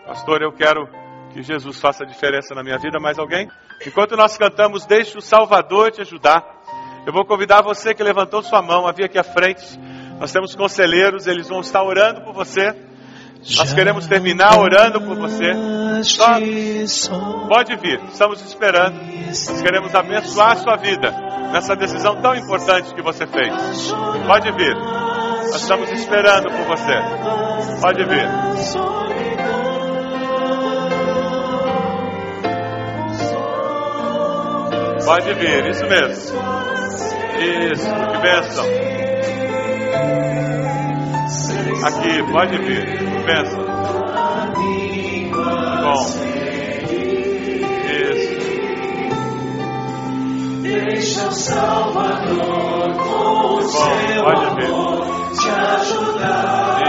Pastor, 0.05 0.41
eu 0.41 0.51
quero 0.51 0.87
que 1.31 1.43
Jesus 1.43 1.79
faça 1.79 2.03
a 2.03 2.07
diferença 2.07 2.55
na 2.55 2.63
minha 2.63 2.77
vida. 2.77 2.99
Mais 2.99 3.19
alguém? 3.19 3.49
Enquanto 3.85 4.15
nós 4.15 4.37
cantamos, 4.37 4.85
deixe 4.85 5.17
o 5.17 5.21
Salvador 5.21 5.91
te 5.91 6.01
ajudar. 6.01 6.43
Eu 7.05 7.13
vou 7.13 7.25
convidar 7.25 7.61
você 7.61 7.93
que 7.93 8.03
levantou 8.03 8.41
sua 8.41 8.61
mão 8.61 8.87
a 8.87 8.91
vir 8.91 9.05
aqui 9.05 9.17
à 9.17 9.23
frente. 9.23 9.63
Nós 10.19 10.31
temos 10.31 10.55
conselheiros, 10.55 11.27
eles 11.27 11.47
vão 11.47 11.59
estar 11.59 11.83
orando 11.83 12.21
por 12.21 12.33
você. 12.33 12.75
Nós 13.55 13.71
queremos 13.71 14.07
terminar 14.07 14.57
orando 14.57 14.99
por 14.99 15.15
você. 15.15 15.53
Só 16.03 17.47
pode 17.47 17.75
vir, 17.77 18.01
estamos 18.11 18.41
esperando. 18.41 18.99
Nós 19.27 19.61
queremos 19.61 19.93
abençoar 19.93 20.51
a 20.51 20.55
sua 20.55 20.75
vida 20.77 21.11
nessa 21.51 21.75
decisão 21.75 22.21
tão 22.21 22.35
importante 22.35 22.93
que 22.93 23.01
você 23.01 23.25
fez. 23.25 23.53
Pode 24.25 24.51
vir, 24.51 24.75
nós 24.75 25.55
estamos 25.55 25.89
esperando 25.91 26.49
por 26.49 26.77
você. 26.77 27.81
Pode 27.81 28.03
vir. 28.05 28.27
Pode 35.05 35.33
vir, 35.35 35.69
isso 35.69 35.85
mesmo. 35.85 36.37
Isso, 37.39 37.87
que 37.87 38.17
bênção. 38.17 38.65
Aqui, 41.85 42.31
pode 42.31 42.57
vir, 42.57 42.97
que 42.97 43.23
bênção. 43.23 43.66
Isso. 47.87 48.37
Deixa 50.61 51.27
o 51.27 51.31
Salvador 51.31 52.93
com 52.95 53.55
o 53.55 53.61
seu 53.61 54.23
pode 54.23 54.45
amor 54.45 55.07
te 55.39 55.49
ajudar, 55.49 56.81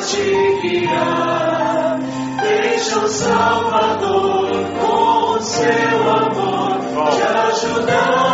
Isso. 0.00 0.16
te 0.16 0.24
guiar. 0.62 1.98
Deixa 2.42 2.98
o 2.98 3.08
Salvador 3.08 4.50
com 4.80 5.32
o 5.32 5.40
seu 5.40 6.10
amor 6.10 6.78
Bom. 6.94 7.10
te 7.10 7.22
ajudar, 7.22 8.29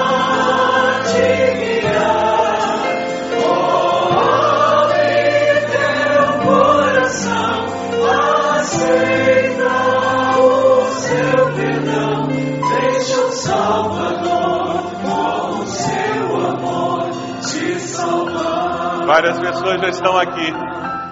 Várias 19.06 19.38
pessoas 19.38 19.80
já 19.80 19.88
estão 19.88 20.18
aqui. 20.18 20.52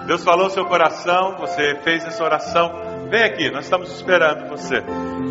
Deus 0.05 0.23
falou 0.23 0.49
seu 0.49 0.65
coração, 0.65 1.37
você 1.39 1.75
fez 1.83 2.05
essa 2.05 2.23
oração. 2.23 2.69
Vem 3.09 3.23
aqui, 3.23 3.49
nós 3.49 3.63
estamos 3.63 3.89
esperando 3.89 4.49
você. 4.49 4.81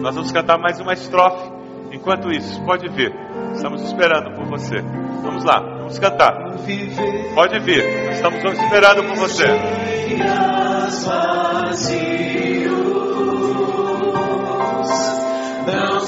Nós 0.00 0.14
vamos 0.14 0.33
cantar 0.33 0.59
mais 0.59 0.81
uma 0.81 0.94
estrofe. 0.94 1.53
Enquanto 1.92 2.33
isso, 2.33 2.64
pode 2.64 2.88
vir. 2.88 3.14
Estamos 3.53 3.83
esperando 3.83 4.35
por 4.35 4.46
você. 4.46 4.81
Vamos 5.22 5.44
lá, 5.44 5.61
vamos 5.61 5.98
cantar. 5.98 6.33
Pode 7.35 7.59
vir. 7.61 7.85
Estamos 8.11 8.42
esperando 8.42 9.05
por 9.05 9.16
você. 9.16 9.46
não 15.66 16.00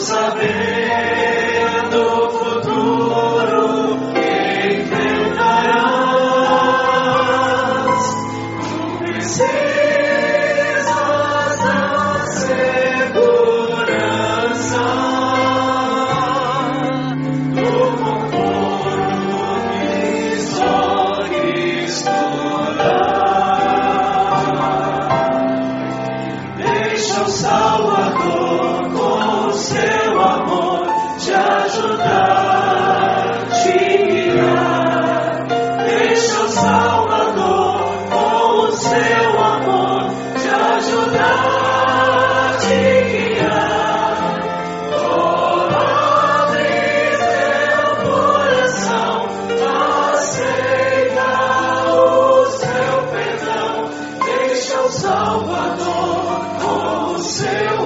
Seu 54.89 55.11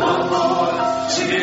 amor 0.03 0.69
te. 1.09 1.41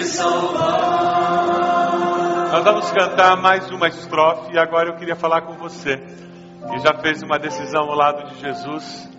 Nós 2.52 2.64
vamos 2.64 2.92
cantar 2.92 3.36
mais 3.38 3.68
uma 3.72 3.88
estrofe 3.88 4.54
e 4.54 4.60
agora 4.60 4.90
eu 4.90 4.96
queria 4.98 5.16
falar 5.16 5.42
com 5.42 5.54
você 5.54 5.98
que 5.98 6.80
já 6.80 6.94
fez 7.02 7.24
uma 7.24 7.40
decisão 7.40 7.90
ao 7.90 7.96
lado 7.96 8.30
de 8.30 8.40
Jesus. 8.40 9.10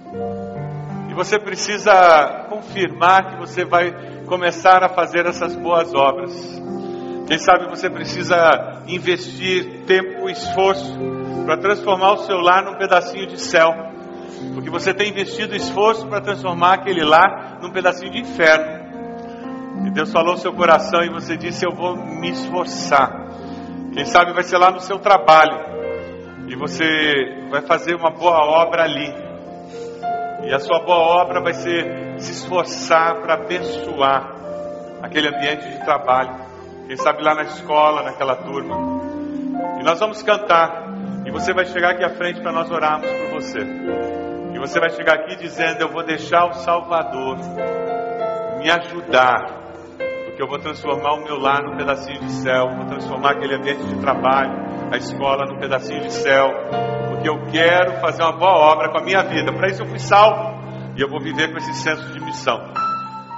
E 1.10 1.14
você 1.14 1.40
precisa 1.40 2.46
confirmar 2.48 3.30
que 3.30 3.36
você 3.38 3.64
vai 3.64 3.90
começar 4.26 4.84
a 4.84 4.88
fazer 4.88 5.26
essas 5.26 5.56
boas 5.56 5.92
obras. 5.92 6.32
Quem 7.26 7.38
sabe 7.38 7.68
você 7.68 7.90
precisa 7.90 8.82
investir 8.86 9.84
tempo 9.86 10.28
e 10.28 10.32
esforço 10.32 10.96
para 11.44 11.56
transformar 11.56 12.12
o 12.12 12.18
seu 12.18 12.38
lar 12.38 12.64
num 12.64 12.76
pedacinho 12.78 13.26
de 13.26 13.40
céu. 13.40 13.87
Porque 14.54 14.70
você 14.70 14.92
tem 14.92 15.10
investido 15.10 15.54
esforço 15.54 16.06
para 16.06 16.20
transformar 16.20 16.74
aquele 16.74 17.04
lar 17.04 17.58
num 17.60 17.70
pedacinho 17.70 18.12
de 18.12 18.20
inferno. 18.20 18.78
E 19.86 19.90
Deus 19.90 20.12
falou 20.12 20.32
no 20.32 20.38
seu 20.38 20.52
coração 20.52 21.02
e 21.02 21.08
você 21.08 21.36
disse: 21.36 21.64
Eu 21.64 21.74
vou 21.74 21.96
me 21.96 22.30
esforçar. 22.30 23.28
Quem 23.92 24.04
sabe 24.04 24.32
vai 24.32 24.42
ser 24.42 24.58
lá 24.58 24.70
no 24.70 24.80
seu 24.80 24.98
trabalho. 24.98 25.78
E 26.48 26.56
você 26.56 27.46
vai 27.50 27.62
fazer 27.62 27.94
uma 27.94 28.10
boa 28.10 28.38
obra 28.38 28.82
ali. 28.82 29.12
E 30.44 30.54
a 30.54 30.58
sua 30.58 30.80
boa 30.80 31.22
obra 31.22 31.42
vai 31.42 31.52
ser 31.52 32.18
se 32.18 32.32
esforçar 32.32 33.20
para 33.20 33.34
abençoar 33.34 34.34
aquele 35.02 35.28
ambiente 35.28 35.68
de 35.68 35.84
trabalho. 35.84 36.34
Quem 36.86 36.96
sabe 36.96 37.22
lá 37.22 37.34
na 37.34 37.42
escola, 37.42 38.02
naquela 38.02 38.36
turma. 38.36 38.76
E 39.80 39.84
nós 39.84 40.00
vamos 40.00 40.22
cantar. 40.22 40.88
E 41.26 41.30
você 41.30 41.52
vai 41.52 41.66
chegar 41.66 41.90
aqui 41.90 42.04
à 42.04 42.10
frente 42.10 42.40
para 42.40 42.52
nós 42.52 42.70
orarmos 42.70 43.10
por 43.10 43.40
você. 43.40 43.58
E 44.54 44.58
você 44.58 44.80
vai 44.80 44.90
chegar 44.90 45.14
aqui 45.14 45.36
dizendo: 45.36 45.80
Eu 45.80 45.88
vou 45.88 46.04
deixar 46.04 46.46
o 46.46 46.52
Salvador 46.54 47.36
me 48.58 48.70
ajudar. 48.70 49.58
Porque 50.26 50.42
eu 50.42 50.48
vou 50.48 50.58
transformar 50.58 51.14
o 51.14 51.24
meu 51.24 51.38
lar 51.38 51.62
num 51.62 51.76
pedacinho 51.76 52.20
de 52.20 52.30
céu. 52.30 52.68
Vou 52.76 52.86
transformar 52.86 53.32
aquele 53.32 53.54
ambiente 53.54 53.84
de 53.84 54.00
trabalho, 54.00 54.92
a 54.92 54.96
escola, 54.96 55.46
num 55.46 55.58
pedacinho 55.58 56.02
de 56.02 56.12
céu. 56.12 56.48
Porque 57.08 57.28
eu 57.28 57.40
quero 57.50 58.00
fazer 58.00 58.22
uma 58.22 58.36
boa 58.36 58.72
obra 58.72 58.90
com 58.90 58.98
a 58.98 59.02
minha 59.02 59.22
vida. 59.22 59.52
Para 59.52 59.68
isso 59.68 59.82
eu 59.82 59.86
fui 59.86 59.98
salvo. 59.98 60.58
E 60.96 61.00
eu 61.00 61.08
vou 61.08 61.20
viver 61.20 61.50
com 61.52 61.58
esse 61.58 61.74
senso 61.74 62.12
de 62.12 62.20
missão. 62.20 62.58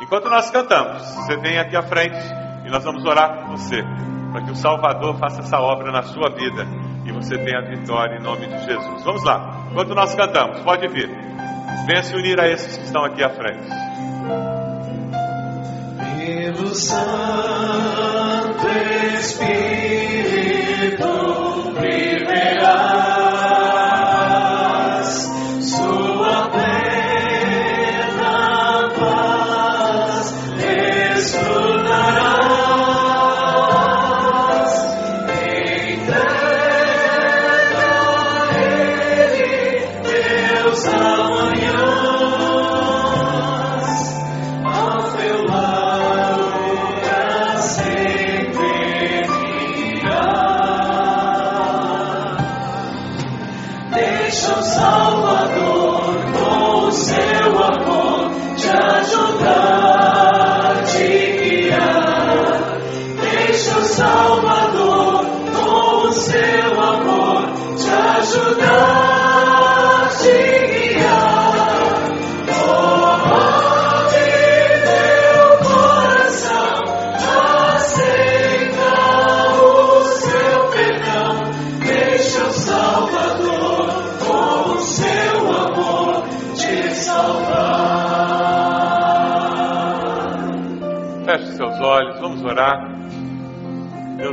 Enquanto 0.01 0.31
nós 0.31 0.51
cantamos, 0.51 1.03
você 1.03 1.37
vem 1.37 1.59
aqui 1.59 1.77
à 1.77 1.83
frente 1.83 2.19
e 2.65 2.71
nós 2.71 2.83
vamos 2.83 3.05
orar 3.05 3.37
por 3.37 3.57
você. 3.57 3.83
Para 4.33 4.43
que 4.45 4.51
o 4.51 4.55
Salvador 4.55 5.19
faça 5.19 5.41
essa 5.41 5.59
obra 5.59 5.93
na 5.93 6.03
sua 6.03 6.31
vida. 6.31 6.67
E 7.11 7.13
você 7.13 7.37
tenha 7.39 7.59
a 7.59 7.63
vitória 7.63 8.19
em 8.19 8.23
nome 8.23 8.47
de 8.47 8.65
Jesus. 8.65 9.03
Vamos 9.03 9.25
lá. 9.25 9.67
Enquanto 9.69 9.97
nós 9.97 10.15
cantamos, 10.15 10.61
pode 10.61 10.87
vir. 10.89 11.09
Venha 11.87 12.03
se 12.05 12.15
unir 12.15 12.41
a 12.41 12.47
esses 12.49 12.77
que 12.79 12.85
estão 12.85 13.05
aqui 13.05 13.25
à 13.25 13.31
frente. 13.31 13.67
Pelo 16.25 16.73
Santo 16.73 17.09
Espírito 19.19 21.05
viverás, 21.81 23.20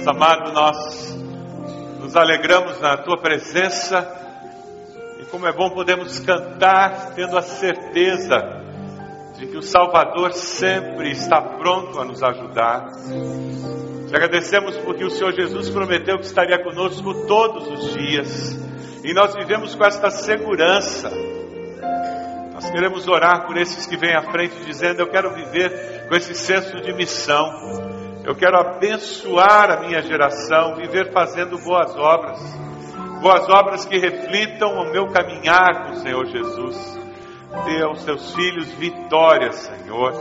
Amado, 0.08 0.54
nós 0.54 1.18
nos 2.00 2.16
alegramos 2.16 2.80
na 2.80 2.96
tua 2.96 3.18
presença 3.18 4.10
e 5.20 5.26
como 5.26 5.46
é 5.46 5.52
bom 5.52 5.70
podemos 5.72 6.18
cantar 6.20 7.14
tendo 7.14 7.38
a 7.38 7.42
certeza 7.42 8.64
de 9.38 9.48
que 9.48 9.58
o 9.58 9.62
Salvador 9.62 10.32
sempre 10.32 11.12
está 11.12 11.42
pronto 11.42 12.00
a 12.00 12.06
nos 12.06 12.24
ajudar. 12.24 12.86
Te 14.08 14.16
agradecemos 14.16 14.78
porque 14.78 15.04
o 15.04 15.10
Senhor 15.10 15.34
Jesus 15.34 15.70
prometeu 15.70 16.18
que 16.18 16.26
estaria 16.26 16.64
conosco 16.64 17.28
todos 17.28 17.68
os 17.68 17.94
dias 17.94 18.58
e 19.04 19.14
nós 19.14 19.36
vivemos 19.36 19.76
com 19.76 19.84
esta 19.84 20.10
segurança. 20.10 21.12
Nós 22.54 22.70
queremos 22.72 23.10
orar 23.10 23.46
por 23.46 23.58
esses 23.58 23.86
que 23.86 23.98
vêm 23.98 24.16
à 24.16 24.22
frente 24.32 24.56
dizendo: 24.66 25.02
Eu 25.02 25.10
quero 25.10 25.34
viver 25.34 26.08
com 26.08 26.16
esse 26.16 26.34
senso 26.34 26.80
de 26.80 26.94
missão. 26.94 27.97
Eu 28.28 28.36
quero 28.36 28.58
abençoar 28.58 29.72
a 29.72 29.88
minha 29.88 30.02
geração, 30.02 30.76
viver 30.76 31.14
fazendo 31.14 31.58
boas 31.60 31.96
obras, 31.96 32.38
boas 33.22 33.48
obras 33.48 33.86
que 33.86 33.98
reflitam 33.98 34.82
o 34.82 34.92
meu 34.92 35.08
caminhar 35.08 35.86
com 35.86 35.92
o 35.94 35.96
Senhor 35.96 36.26
Jesus. 36.26 37.00
Dê 37.64 37.82
aos 37.82 38.04
teus 38.04 38.36
filhos 38.36 38.70
vitória, 38.74 39.54
Senhor. 39.54 40.12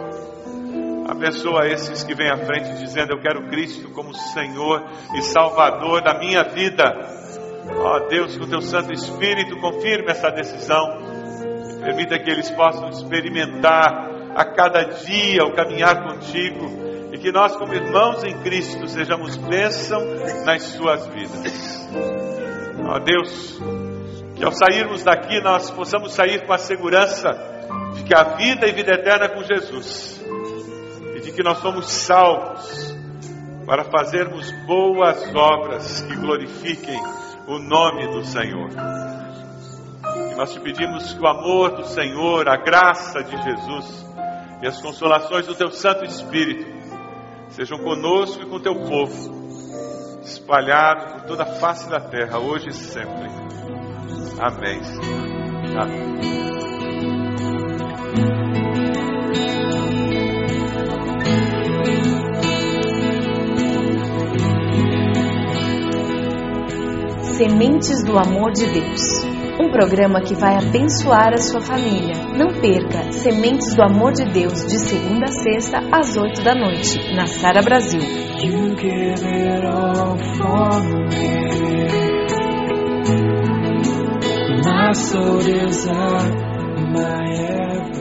Abençoa 1.08 1.66
esses 1.66 2.04
que 2.04 2.14
vêm 2.14 2.30
à 2.30 2.36
frente 2.36 2.78
dizendo: 2.78 3.10
Eu 3.10 3.20
quero 3.20 3.48
Cristo 3.48 3.90
como 3.90 4.14
Senhor 4.14 4.84
e 5.16 5.22
Salvador 5.22 6.00
da 6.00 6.16
minha 6.16 6.44
vida. 6.44 6.84
Ó 7.76 8.06
Deus, 8.06 8.36
com 8.36 8.44
o 8.44 8.48
teu 8.48 8.60
Santo 8.60 8.92
Espírito, 8.92 9.60
confirme 9.60 10.12
essa 10.12 10.30
decisão. 10.30 10.86
Permita 11.82 12.20
que 12.20 12.30
eles 12.30 12.52
possam 12.52 12.88
experimentar 12.88 14.12
a 14.36 14.44
cada 14.44 14.84
dia 14.84 15.44
o 15.44 15.56
caminhar 15.56 16.04
contigo 16.04 16.85
que 17.26 17.32
nós, 17.32 17.56
como 17.56 17.74
irmãos 17.74 18.22
em 18.22 18.38
Cristo, 18.38 18.86
sejamos 18.86 19.36
bênção 19.36 19.98
nas 20.44 20.62
suas 20.62 21.08
vidas. 21.08 21.88
Ó 22.88 23.00
Deus, 23.00 23.60
que 24.36 24.44
ao 24.44 24.52
sairmos 24.52 25.02
daqui 25.02 25.40
nós 25.40 25.68
possamos 25.72 26.14
sair 26.14 26.46
com 26.46 26.52
a 26.52 26.58
segurança 26.58 27.36
de 27.96 28.04
que 28.04 28.14
a 28.14 28.36
vida 28.36 28.68
e 28.68 28.72
vida 28.72 28.92
eterna 28.92 29.24
é 29.24 29.28
com 29.28 29.42
Jesus 29.42 30.24
e 31.16 31.20
de 31.20 31.32
que 31.32 31.42
nós 31.42 31.58
somos 31.58 31.90
salvos 31.90 32.96
para 33.66 33.82
fazermos 33.82 34.48
boas 34.64 35.34
obras 35.34 36.02
que 36.02 36.14
glorifiquem 36.14 37.00
o 37.48 37.58
nome 37.58 38.06
do 38.06 38.24
Senhor. 38.24 38.70
E 40.30 40.34
nós 40.36 40.52
te 40.52 40.60
pedimos 40.60 41.12
que 41.12 41.20
o 41.20 41.26
amor 41.26 41.72
do 41.72 41.86
Senhor, 41.86 42.48
a 42.48 42.56
graça 42.56 43.24
de 43.24 43.36
Jesus 43.36 44.06
e 44.62 44.66
as 44.68 44.80
consolações 44.80 45.44
do 45.44 45.56
teu 45.56 45.72
Santo 45.72 46.04
Espírito 46.04 46.75
sejam 47.50 47.78
conosco 47.78 48.42
e 48.42 48.46
com 48.46 48.60
teu 48.60 48.74
povo, 48.74 50.20
espalhado 50.22 51.12
por 51.12 51.22
toda 51.22 51.44
a 51.44 51.54
face 51.56 51.88
da 51.88 52.00
terra, 52.00 52.38
hoje 52.38 52.68
e 52.68 52.72
sempre. 52.72 53.28
Amém. 54.38 54.80
Amém. 55.76 56.16
Sementes 67.36 68.02
do 68.04 68.18
Amor 68.18 68.50
de 68.52 68.66
Deus. 68.66 69.25
Um 69.58 69.70
programa 69.70 70.20
que 70.20 70.34
vai 70.34 70.54
abençoar 70.56 71.32
a 71.32 71.38
sua 71.38 71.62
família. 71.62 72.14
Não 72.36 72.60
perca 72.60 73.10
Sementes 73.12 73.74
do 73.74 73.82
Amor 73.82 74.12
de 74.12 74.24
Deus 74.26 74.66
de 74.66 74.78
segunda 74.78 75.24
a 75.24 75.32
sexta 75.32 75.78
às 75.90 76.16
oito 76.16 76.42
da 76.42 76.54
noite 76.54 76.98
na 77.14 77.26
Sara 77.26 77.62
Brasil. 77.62 78.00
My 84.64 84.92
soul 84.94 85.40
my 86.92 87.32
every 87.32 87.95